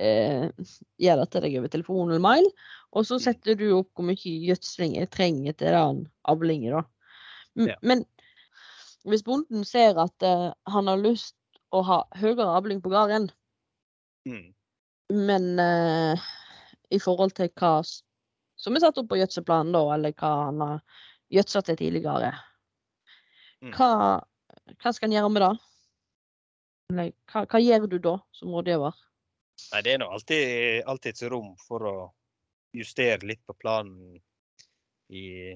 eh, 0.04 0.72
gjøre 1.00 1.24
det 1.24 1.30
til 1.32 1.46
deg 1.46 1.56
over 1.62 1.72
telefon 1.72 2.10
eller 2.12 2.24
mail. 2.24 2.48
Og 2.92 3.08
så 3.08 3.20
setter 3.24 3.56
du 3.56 3.70
opp 3.78 3.92
hvor 3.96 4.10
mye 4.10 4.20
gjødsling 4.50 4.98
jeg 5.00 5.12
trenger 5.14 5.56
til 5.56 5.72
den 5.78 6.02
avlingen, 6.28 6.82
da. 6.82 6.84
M- 7.60 7.70
Ja. 7.72 7.76
Men 7.84 8.04
hvis 9.08 9.24
bonden 9.26 9.64
ser 9.68 9.98
at 10.04 10.24
eh, 10.28 10.50
han 10.72 10.88
har 10.92 11.00
lyst 11.02 11.36
å 11.72 11.80
ha 11.88 12.02
høyere 12.20 12.50
avling 12.58 12.82
på 12.84 12.92
gården, 12.94 13.30
Mm. 14.28 14.52
men 15.10 15.46
eh, 15.60 16.20
i 16.94 17.00
forhold 17.02 17.32
til 17.34 17.48
hva 17.58 17.80
som 17.82 18.76
er 18.78 18.84
satt 18.84 19.00
opp 19.02 19.08
på 19.10 19.18
gjødselplanen, 19.18 19.72
da, 19.74 19.82
eller 19.96 20.14
hva 20.14 20.30
han 20.46 20.60
har 20.62 20.84
gjødsla 21.32 21.62
til 21.68 21.78
tidligere, 21.86 22.34
Mm. 23.62 23.76
hva, 23.78 23.88
hva 24.82 24.90
skal 24.94 25.06
han 25.08 25.14
gjøre 25.14 25.30
med 25.30 25.44
det? 25.44 27.12
Hva, 27.30 27.44
hva 27.46 27.60
gjør 27.62 27.84
du 27.92 28.00
da, 28.02 28.16
som 28.34 28.50
rådgiver? 28.56 28.96
Nei, 29.72 29.82
det 29.86 29.92
er 29.94 30.00
nå 30.02 30.08
alltid, 30.10 30.82
alltid 30.90 31.14
et 31.14 31.30
rom 31.30 31.52
for 31.62 31.86
å 31.86 31.94
justere 32.74 33.22
litt 33.30 33.44
på 33.46 33.54
planen 33.62 34.16
i, 35.14 35.54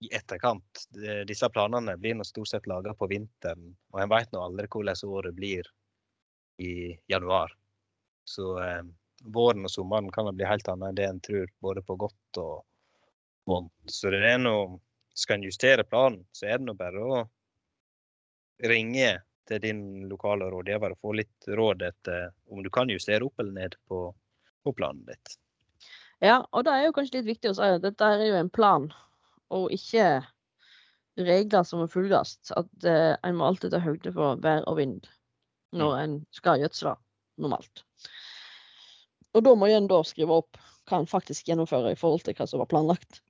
i 0.00 0.08
etterkant. 0.16 0.86
De- 0.96 1.20
Disse 1.28 1.50
planene 1.52 1.98
blir 2.00 2.16
nå 2.16 2.24
stort 2.24 2.48
sett 2.48 2.66
laga 2.70 2.94
på 2.96 3.10
vinteren, 3.12 3.76
og 3.92 4.00
en 4.00 4.08
vet 4.08 4.32
nå 4.32 4.40
aldri 4.46 4.66
hvordan 4.72 4.96
året 5.12 5.36
blir 5.36 5.68
i 6.64 6.96
januar. 7.12 7.52
Så 8.24 8.56
eh, 8.64 8.82
våren 9.22 9.68
og 9.68 9.70
sommeren 9.70 10.08
kan 10.16 10.32
bli 10.34 10.48
helt 10.48 10.68
annet 10.72 10.88
enn 10.88 10.96
det 10.96 11.08
en 11.12 11.20
tror, 11.28 11.52
både 11.60 11.84
på 11.84 12.00
godt 12.08 12.40
og 12.40 12.64
vondt. 13.44 13.72
Så 13.92 14.10
det 14.16 14.24
er 14.24 14.40
noe, 14.40 14.80
skal 15.18 15.38
en 15.38 15.48
justere 15.48 15.84
planen, 15.84 16.22
så 16.32 16.46
er 16.46 16.60
det 16.60 16.68
nå 16.68 16.74
bare 16.78 17.02
å 17.02 17.24
ringe 18.68 19.10
til 19.48 19.60
din 19.62 19.82
lokale 20.10 20.48
rådgiver 20.52 20.94
og 20.94 21.02
få 21.02 21.14
litt 21.18 21.48
råd 21.48 21.84
etter 21.88 22.30
om 22.52 22.62
du 22.62 22.70
kan 22.74 22.90
justere 22.92 23.26
opp 23.26 23.40
eller 23.40 23.54
ned 23.56 23.76
på, 23.88 24.08
på 24.64 24.74
planen 24.76 25.06
ditt. 25.08 25.38
Ja, 26.24 26.42
og 26.50 26.66
det 26.66 26.74
er 26.74 26.88
jo 26.88 26.94
kanskje 26.96 27.20
litt 27.20 27.30
viktig 27.30 27.52
å 27.52 27.58
si 27.58 27.68
at 27.78 27.84
dette 27.84 28.04
er 28.04 28.24
jo 28.26 28.38
en 28.38 28.50
plan, 28.50 28.88
og 29.54 29.70
ikke 29.74 30.08
regler 31.18 31.66
som 31.66 31.82
må 31.82 31.88
følges. 31.90 32.36
At 32.58 32.86
eh, 32.86 33.14
en 33.26 33.38
må 33.38 33.46
alltid 33.48 33.74
ta 33.74 33.82
høyde 33.82 34.12
for 34.14 34.40
vær 34.42 34.66
og 34.70 34.78
vind 34.80 35.06
når 35.76 35.94
en 36.02 36.18
skal 36.34 36.62
gjødsle 36.62 36.94
normalt. 37.42 37.84
Og 39.36 39.44
da 39.44 39.54
må 39.54 39.68
en 39.70 39.88
da 39.90 40.00
skrive 40.06 40.40
opp 40.42 40.58
hva 40.88 41.02
en 41.02 41.10
faktisk 41.10 41.50
gjennomfører 41.50 41.92
i 41.92 41.98
forhold 42.00 42.24
til 42.26 42.36
hva 42.38 42.46
som 42.48 42.62
var 42.62 42.70
planlagt. 42.70 43.20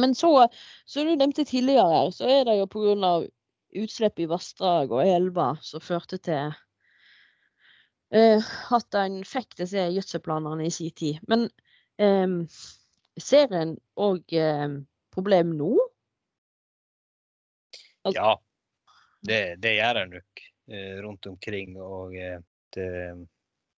Men 0.00 0.14
så, 0.18 0.30
som 0.88 1.06
du 1.08 1.12
nevnte 1.16 1.44
tidligere, 1.48 2.12
så 2.14 2.24
er 2.30 2.40
det 2.48 2.58
jo 2.60 2.66
pga. 2.70 3.12
utslipp 3.78 4.16
i 4.18 4.26
vassdrag 4.30 4.92
og 4.96 5.04
elver 5.04 5.58
som 5.60 5.80
førte 5.84 6.16
til 6.24 6.54
eh, 8.16 8.40
at 8.72 8.94
en 8.96 9.18
fikk 9.28 9.58
disse 9.60 9.82
gjødselplanene 9.92 10.64
i 10.64 10.72
sin 10.72 10.90
tid. 10.96 11.18
Men 11.28 11.50
eh, 12.00 12.28
ser 13.20 13.52
en 13.52 13.76
òg 14.00 14.24
eh, 14.32 14.80
problem 15.12 15.52
nå? 15.58 15.74
Al- 18.08 18.16
Ja, 18.16 18.32
det, 19.28 19.60
det 19.60 19.76
gjør 19.76 20.00
en 20.04 20.10
nok 20.16 20.40
eh, 20.72 20.96
rundt 21.04 21.26
omkring. 21.28 21.76
Og 21.76 22.16
eh, 22.16 22.40
det, 22.74 22.88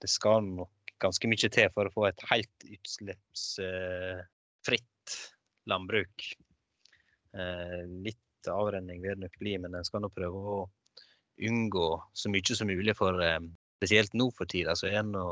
det 0.01 0.09
skal 0.11 0.43
nok 0.45 0.69
ganske 1.01 1.27
mye 1.31 1.49
til 1.49 1.69
for 1.73 1.85
å 1.87 1.93
få 1.95 2.05
et 2.11 2.21
helt 2.29 2.57
utslippsfritt 2.67 4.98
landbruk. 5.69 6.25
Eh, 7.37 7.81
litt 8.05 8.49
avrenning 8.49 9.01
vil 9.03 9.15
det 9.15 9.27
nok 9.27 9.39
bli, 9.41 9.55
men 9.61 9.77
en 9.77 9.87
skal 9.87 10.03
nå 10.03 10.11
prøve 10.13 10.39
å 10.55 10.59
unngå 11.49 11.89
så 12.13 12.31
mye 12.33 12.57
som 12.57 12.69
mulig. 12.71 12.95
For 12.97 13.21
eh, 13.23 13.39
spesielt 13.79 14.15
nå 14.17 14.29
for 14.35 14.49
tida 14.49 14.75
så 14.79 14.89
er 14.91 15.05
nå 15.07 15.25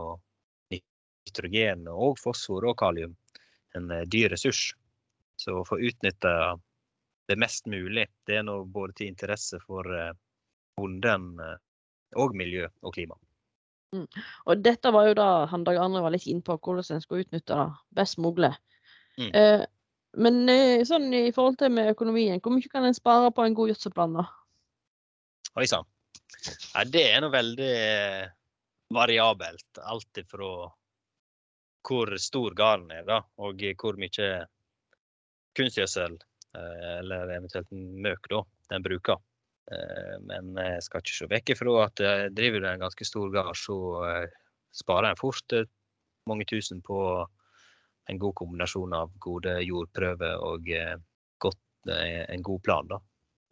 nitrogen 0.73 1.87
og 1.91 2.19
fosfor 2.21 2.69
og 2.69 2.77
kalium 2.79 3.15
en 3.77 3.91
eh, 3.91 4.07
dyr 4.07 4.31
ressurs. 4.35 4.71
Så 5.37 5.59
å 5.59 5.67
få 5.67 5.79
utnytta 5.85 6.33
det 7.27 7.37
mest 7.37 7.67
mulig, 7.69 8.07
det 8.25 8.39
er 8.39 8.45
nå 8.47 8.61
både 8.73 8.95
til 8.97 9.11
interesse 9.11 9.59
for 9.65 9.85
bonden 10.79 11.35
og 12.15 12.37
miljø 12.39 12.69
og 12.81 12.95
klima. 12.95 13.17
Og 14.47 14.63
dette 14.63 14.91
var 14.91 15.07
jo 15.09 15.15
da 15.17 15.27
han 15.51 15.63
Dag 15.67 15.79
Arne 15.79 16.01
var 16.03 16.13
litt 16.15 16.27
inne 16.27 16.43
på, 16.45 16.57
hvordan 16.57 16.97
en 16.97 17.03
skulle 17.03 17.25
utnytte 17.25 17.55
det 17.55 17.67
best 17.99 18.19
mulig. 18.19 18.51
Mm. 19.17 19.31
Eh, 19.31 19.63
men 20.17 20.49
eh, 20.49 20.81
sånn 20.87 21.11
i 21.13 21.29
forhold 21.33 21.59
til 21.61 21.73
med 21.73 21.91
økonomien, 21.93 22.41
hvor 22.41 22.55
mye 22.55 22.71
kan 22.71 22.87
en 22.87 22.97
spare 22.97 23.29
på 23.33 23.45
en 23.45 23.55
god 23.57 23.71
gjødselplan? 23.73 24.17
Oi 25.57 25.67
sann. 25.69 25.85
Ja, 26.73 26.83
det 26.85 27.03
er 27.11 27.21
nå 27.23 27.29
veldig 27.33 27.69
eh, 27.69 28.25
variabelt. 28.93 29.81
Alt 29.83 30.21
ifra 30.21 30.51
hvor 31.87 32.11
stor 32.19 32.55
gården 32.57 32.91
er, 32.91 33.05
da, 33.07 33.21
og 33.39 33.61
hvor 33.79 33.95
mye 34.01 34.31
kunstgjødsel 35.57 36.17
eh, 36.17 36.91
eller 36.97 37.37
eventuelt 37.37 37.71
møk 37.71 38.29
da, 38.33 38.43
den 38.73 38.85
bruker. 38.85 39.23
Men 40.23 40.53
jeg 40.55 40.83
skal 40.85 41.01
ikke 41.03 41.11
se 41.11 41.25
vekk 41.27 41.49
ifra 41.51 41.71
at 41.83 42.01
driver 42.31 42.61
du 42.63 42.67
en 42.69 42.83
ganske 42.85 43.03
stor 43.03 43.25
gard, 43.33 43.57
så 43.59 43.75
sparer 44.71 45.09
en 45.09 45.19
fort 45.19 45.55
mange 46.29 46.45
tusen 46.47 46.79
på 46.85 47.01
en 48.07 48.19
god 48.19 48.35
kombinasjon 48.39 48.93
av 48.95 49.11
gode 49.23 49.57
jordprøver 49.65 50.41
og 50.43 50.69
eh, 50.71 50.95
godt, 51.43 51.59
eh, 51.91 52.23
en 52.33 52.43
god 52.45 52.63
plan. 52.63 52.87
da. 52.87 52.99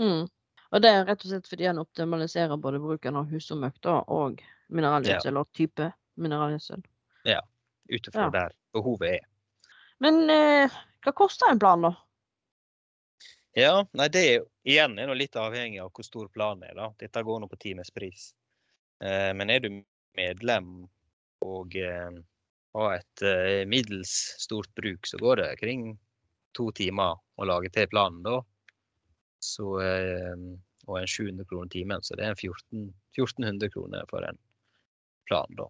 Mm. 0.01 0.25
Og 0.71 0.81
det 0.81 0.91
er 0.91 1.05
rett 1.07 1.23
og 1.23 1.31
slett 1.31 1.47
fordi 1.47 1.67
han 1.69 1.79
optimaliserer 1.79 2.57
både 2.59 2.81
bruken 2.83 3.15
av 3.19 3.29
husdyrmøkk 3.31 3.77
da, 3.85 3.99
og 4.11 4.41
mineralgjødsel 4.73 5.37
og 5.39 5.51
type 5.55 5.91
mineralgjødsel. 6.19 6.83
Ut 7.85 8.07
ifra 8.07 8.23
Ja. 8.25 8.29
der 8.33 8.53
behovet 8.73 9.11
er. 9.19 9.25
Men 10.01 10.29
eh, 10.29 10.73
hva 11.05 11.11
koster 11.13 11.51
en 11.51 11.59
plan, 11.59 11.81
da? 11.85 11.91
Ja, 13.55 13.85
nei, 13.93 14.07
det 14.09 14.23
er 14.25 14.47
igjen 14.67 14.97
er 14.99 15.13
litt 15.15 15.37
avhengig 15.39 15.79
av 15.83 15.91
hvor 15.93 16.03
stor 16.03 16.27
planen 16.33 16.65
er. 16.67 16.73
da. 16.75 16.89
Dette 16.99 17.23
går 17.23 17.39
nå 17.39 17.47
på 17.47 17.59
timespris. 17.61 18.33
Eh, 18.99 19.31
men 19.37 19.49
er 19.53 19.61
du 19.63 19.69
medlem 20.17 20.89
og 21.45 21.75
eh, 21.75 22.09
har 22.81 22.97
et 22.97 23.23
eh, 23.23 23.63
middels 23.67 24.11
stort 24.41 24.71
bruk, 24.75 25.07
så 25.07 25.17
går 25.17 25.41
det 25.41 25.51
kring 25.61 25.93
to 26.55 26.69
timer 26.75 27.19
å 27.39 27.47
lage 27.47 27.71
til 27.73 27.87
planen 27.91 28.23
da. 28.25 28.39
Så, 29.43 29.77
eh, 29.83 30.35
og 30.87 30.99
en 30.99 31.07
700 31.07 31.47
kroner 31.49 31.71
timen, 31.71 32.03
så 32.03 32.17
det 32.17 32.25
er 32.25 32.33
en 32.33 32.41
14, 32.41 32.89
1400 33.15 33.71
kroner 33.73 34.05
for 34.09 34.27
en 34.27 34.39
plan 35.29 35.57
da. 35.57 35.69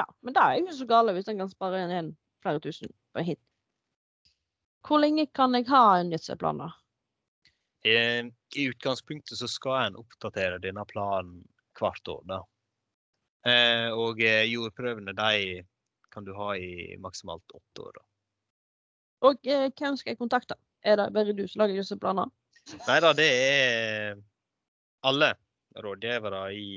Ja, 0.00 0.04
men 0.22 0.34
det 0.34 0.42
er 0.42 0.56
jo 0.56 0.66
ikke 0.66 0.80
så 0.80 0.90
gale 0.90 1.14
hvis 1.16 1.30
en 1.30 1.40
kan 1.42 1.50
spare 1.50 1.86
en, 1.86 2.12
flere 2.42 2.62
tusen 2.62 2.92
på 3.12 3.22
en 3.22 3.30
hit. 3.32 3.42
Hvor 4.86 5.02
lenge 5.02 5.26
kan 5.36 5.54
jeg 5.56 5.68
ha 5.68 5.84
en 5.98 6.12
gjødselplan, 6.14 6.62
da? 6.62 6.70
Eh, 7.84 8.22
I 8.56 8.68
utgangspunktet 8.70 9.38
så 9.38 9.48
skal 9.48 9.86
en 9.86 9.98
oppdatere 10.00 10.60
denne 10.62 10.84
planen 10.88 11.42
hvert 11.78 12.08
år. 12.12 12.22
da. 12.28 12.40
Eh, 13.50 13.88
og 13.96 14.20
jordprøvene 14.20 15.14
de 15.16 15.60
kan 16.12 16.26
du 16.26 16.32
ha 16.36 16.54
i 16.56 16.96
maksimalt 17.02 17.56
åtte 17.56 17.84
år. 17.86 17.92
da. 17.98 18.06
Og 19.30 19.46
eh, 19.46 19.68
hvem 19.76 19.96
skal 20.00 20.14
jeg 20.14 20.20
kontakte? 20.20 20.56
Er 20.82 20.96
det 20.96 21.10
bare 21.14 21.36
du 21.36 21.44
som 21.48 21.62
lager 21.62 21.80
gjødselplaner? 21.80 22.30
Nei 22.86 22.98
da, 23.02 23.12
det 23.16 23.28
er 23.30 24.20
alle 25.06 25.32
rådgivere 25.80 26.42
i 26.56 26.70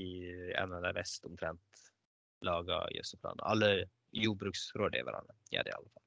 NLR 0.63 0.95
Vest 0.95 1.25
omtrent 1.27 1.83
lager 2.43 2.87
gjødselplaner. 2.95 3.43
Alle 3.47 3.73
jordbruksrådgiverne 4.13 5.37
gjør 5.51 5.65
det 5.65 5.73
i 5.73 5.77
alle 5.77 5.89
fall. 5.89 6.03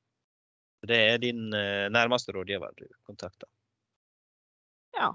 Det 0.86 0.98
er 1.10 1.22
din 1.22 1.46
eh, 1.56 1.88
nærmeste 1.90 2.34
rådgiver 2.36 2.74
du 2.78 2.84
kontakter. 3.08 3.48
Ja. 4.96 5.14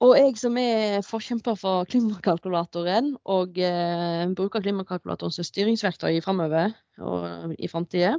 Og 0.00 0.14
jeg 0.16 0.32
som 0.40 0.56
er 0.56 1.02
forkjemper 1.04 1.58
for 1.60 1.84
klimakalkulatoren, 1.92 3.12
og 3.28 3.58
eh, 3.60 4.22
bruker 4.36 4.62
klimakalkulatoren 4.64 5.34
som 5.34 5.44
styringsverktøy 5.44 6.22
framover 6.24 6.72
og 7.04 7.52
i 7.60 7.68
framtida, 7.68 8.14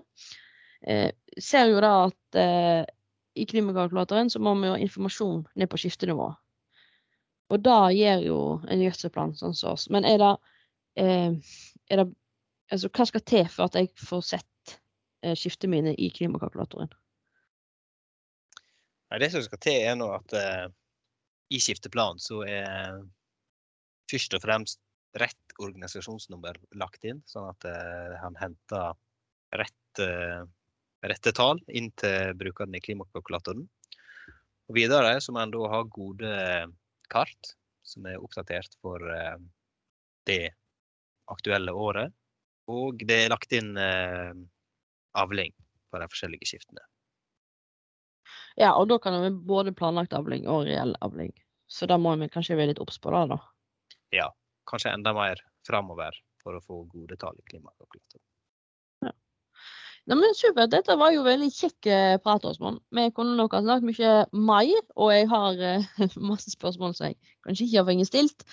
eh, 0.86 1.10
ser 1.42 1.72
jo 1.72 1.82
da 1.82 1.96
at 2.06 2.38
eh, 2.38 2.84
i 3.34 3.48
klimakalkulatoren 3.50 4.30
så 4.30 4.42
må 4.44 4.54
vi 4.60 4.70
ha 4.70 4.78
informasjon 4.78 5.48
ned 5.58 5.72
på 5.72 5.82
skiftenivå. 5.82 6.30
Og 7.52 7.66
da 7.66 7.80
gir 7.96 8.22
jo 8.28 8.40
en 8.70 8.86
gjødselplan 8.86 9.34
sånn 9.40 9.58
som 9.58 9.74
oss. 9.74 9.90
Men 9.90 10.06
er 10.06 10.22
det, 10.22 10.34
eh, 11.02 11.32
er 11.90 12.04
det 12.04 12.12
Altså, 12.72 12.88
hva 12.88 13.04
skal 13.04 13.24
til 13.28 13.48
for 13.52 13.68
at 13.68 13.76
jeg 13.76 13.90
får 14.00 14.22
sett 14.24 14.78
eh, 15.26 15.34
skiftene 15.36 15.74
mine 15.74 15.92
i 16.00 16.08
klimakalkulatoren? 16.16 16.88
Nei, 19.12 19.20
det 19.20 19.28
som 19.34 19.44
skal 19.44 19.60
til, 19.60 19.76
er 19.90 19.98
nå 20.00 20.08
at 20.16 20.36
eh, 20.40 20.70
i 21.52 21.60
skifteplanen 21.60 22.22
så 22.22 22.42
er 22.48 23.02
først 24.12 24.36
og 24.38 24.44
fremst 24.44 24.82
rett 25.20 25.56
organisasjonsnummer 25.60 26.58
lagt 26.80 27.04
inn, 27.08 27.20
sånn 27.28 27.50
at 27.50 27.68
eh, 27.68 28.16
han 28.22 28.38
henter 28.40 28.94
rett, 29.60 30.04
eh, 30.04 30.44
rette 31.04 31.34
tall 31.36 31.60
inn 31.68 31.90
til 32.00 32.32
brukeren 32.40 32.76
i 32.78 32.84
klimakalkulatoren. 32.84 33.66
Og 34.70 34.78
videre 34.78 35.18
så 35.20 35.36
må 35.36 35.44
en 35.44 35.52
da 35.52 35.68
ha 35.74 35.82
gode 35.84 36.32
kart 37.12 37.52
som 37.84 38.08
er 38.08 38.22
oppdatert 38.24 38.78
for 38.80 39.04
eh, 39.12 39.36
det 40.30 40.54
aktuelle 41.32 41.76
året. 41.76 42.16
Og 42.72 43.04
det 43.04 43.26
er 43.26 43.34
lagt 43.34 43.52
inn 43.58 43.74
avling 45.18 45.52
på 45.92 46.00
de 46.00 46.08
forskjellige 46.08 46.48
skiftene. 46.48 46.84
Ja, 48.60 48.74
og 48.78 48.88
da 48.92 49.00
kan 49.02 49.16
det 49.16 49.24
være 49.26 49.48
både 49.50 49.74
planlagt 49.76 50.14
avling 50.16 50.46
og 50.48 50.70
reell 50.70 50.94
avling. 51.04 51.34
Så 51.72 51.88
da 51.88 51.98
må 52.02 52.14
vi 52.20 52.28
kanskje 52.32 52.58
være 52.60 52.74
litt 52.74 52.84
obs 52.84 53.00
på 53.00 53.14
det, 53.14 53.24
da. 53.32 53.40
ja, 54.18 54.28
kanskje 54.68 54.92
enda 54.92 55.14
mer 55.16 55.40
framover 55.68 56.18
for 56.42 56.58
å 56.58 56.64
få 56.66 56.84
gode 56.92 57.16
tall 57.22 57.38
i 57.38 57.48
klimakalkulatoren. 57.48 58.26
Ja, 60.10 60.16
men 60.18 60.34
Supert. 60.34 60.72
Dette 60.74 60.96
var 60.98 61.14
jo 61.14 61.22
veldig 61.24 61.48
kjekk 61.54 61.88
eh, 61.94 62.16
prat, 62.24 62.46
Åsmund. 62.50 62.82
Vi 62.90 63.04
kunne 63.14 63.38
nok 63.38 63.54
ha 63.54 63.62
snakket 63.62 63.86
mye 63.86 64.14
mer, 64.50 64.80
og 64.98 65.12
jeg 65.14 65.28
har 65.30 65.62
eh, 65.68 65.90
masse 66.32 66.54
spørsmål 66.56 66.96
som 66.98 67.12
jeg 67.12 67.20
kanskje 67.46 67.68
ikke 67.68 67.84
har 67.84 67.90
fått 67.92 68.10
stilt. 68.10 68.46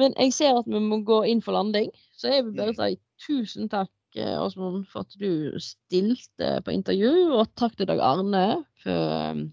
Men 0.00 0.16
jeg 0.16 0.32
ser 0.32 0.56
at 0.56 0.70
vi 0.70 0.80
må 0.80 1.02
gå 1.04 1.20
inn 1.28 1.44
for 1.44 1.58
landing, 1.58 1.90
så 2.16 2.32
jeg 2.32 2.46
vil 2.48 2.56
bare 2.56 2.76
si 2.78 2.96
tusen 3.26 3.68
takk, 3.68 3.92
eh, 4.16 4.38
Åsmund, 4.40 4.86
for 4.88 5.04
at 5.04 5.20
du 5.20 5.60
stilte 5.60 6.56
på 6.64 6.74
intervju, 6.74 7.12
og 7.36 7.52
takk 7.60 7.76
til 7.76 7.90
Dag 7.90 8.00
Arne 8.00 8.44
for 8.80 9.44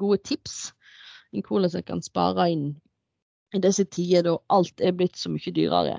gode 0.00 0.18
tips 0.24 0.72
hvordan 1.32 1.70
jeg 1.72 1.86
kan 1.88 2.02
spare 2.02 2.50
inn 2.52 2.66
i 3.54 3.62
disse 3.62 3.84
tider 3.84 4.24
da 4.26 4.36
alt 4.52 4.82
er 4.82 4.94
blitt 4.96 5.18
så 5.18 5.30
mye 5.32 5.54
dyrere. 5.54 5.98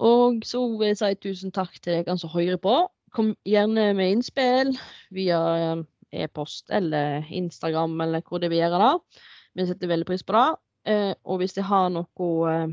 Og 0.00 0.40
så 0.48 0.62
vil 0.78 0.90
jeg 0.90 1.00
si 1.00 1.10
tusen 1.20 1.52
takk 1.52 1.76
til 1.80 1.98
dere 1.98 2.16
som 2.18 2.32
hører 2.32 2.60
på. 2.60 2.74
Kom 3.12 3.34
gjerne 3.48 3.90
med 3.98 4.14
innspill 4.14 4.72
via 5.12 5.40
eh, 5.58 5.82
e-post 6.24 6.70
eller 6.72 7.26
Instagram 7.28 7.98
eller 8.00 8.24
hvor 8.24 8.40
det 8.40 8.50
vil 8.52 8.62
gjøre 8.62 8.80
det. 8.80 9.20
Vi 9.58 9.66
setter 9.68 9.90
veldig 9.90 10.08
pris 10.08 10.24
på 10.24 10.36
det. 10.38 10.48
Eh, 10.88 11.12
og 11.24 11.42
hvis 11.42 11.56
de 11.58 11.66
har 11.66 11.90
noe 11.92 12.30
eh, 12.54 12.72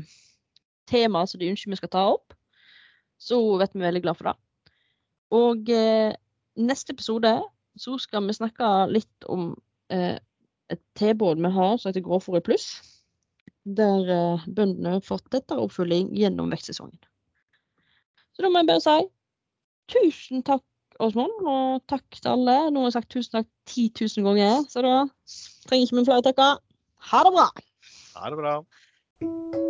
tema 0.88 1.26
som 1.28 1.42
de 1.42 1.50
ønsker 1.52 1.74
vi 1.74 1.80
skal 1.80 1.92
ta 1.92 2.06
opp, 2.14 2.32
så 3.20 3.36
vet 3.60 3.74
vi 3.74 3.84
veldig 3.84 4.04
glad 4.06 4.16
for 4.16 4.30
det. 4.30 4.36
Og 5.34 5.68
neste 6.56 6.94
episode 6.94 7.32
så 7.76 7.96
skal 8.00 8.24
vi 8.24 8.36
snakke 8.38 8.68
litt 8.88 9.26
om 9.28 9.50
tilbud 10.98 11.42
vi 11.42 11.50
har 11.54 11.76
som 11.76 11.90
heter 11.90 12.04
Gråfòr 12.04 12.40
i 12.40 12.44
pluss. 12.44 12.70
Der 13.78 14.08
eh, 14.14 14.48
bøndene 14.48 14.96
har 14.96 15.04
fått 15.04 15.28
tettere 15.32 15.64
oppfølging 15.64 16.10
gjennom 16.16 16.50
vekstsesongen. 16.52 16.98
Så 18.36 18.44
da 18.44 18.50
må 18.52 18.62
jeg 18.62 18.70
bare 18.70 18.84
si 18.84 18.98
tusen 19.92 20.44
takk, 20.46 20.64
Åsmund, 21.02 21.44
og 21.46 21.84
takk 21.90 22.18
til 22.18 22.32
alle. 22.32 22.56
Nå 22.72 22.82
har 22.82 22.90
jeg 22.90 22.98
sagt 22.98 23.12
tusen 23.14 23.38
takk 23.38 23.48
10 23.70 23.86
000 24.18 24.28
ganger, 24.28 24.66
så 24.70 24.82
da 24.86 24.96
trenger 25.68 25.86
ikke 25.86 26.00
vi 26.00 26.08
flere 26.10 26.26
takker. 26.30 26.60
Ha 27.12 27.24
det 27.28 27.34
bra! 27.38 27.48
Ha 28.18 28.34
det 28.34 28.42
bra. 28.42 29.66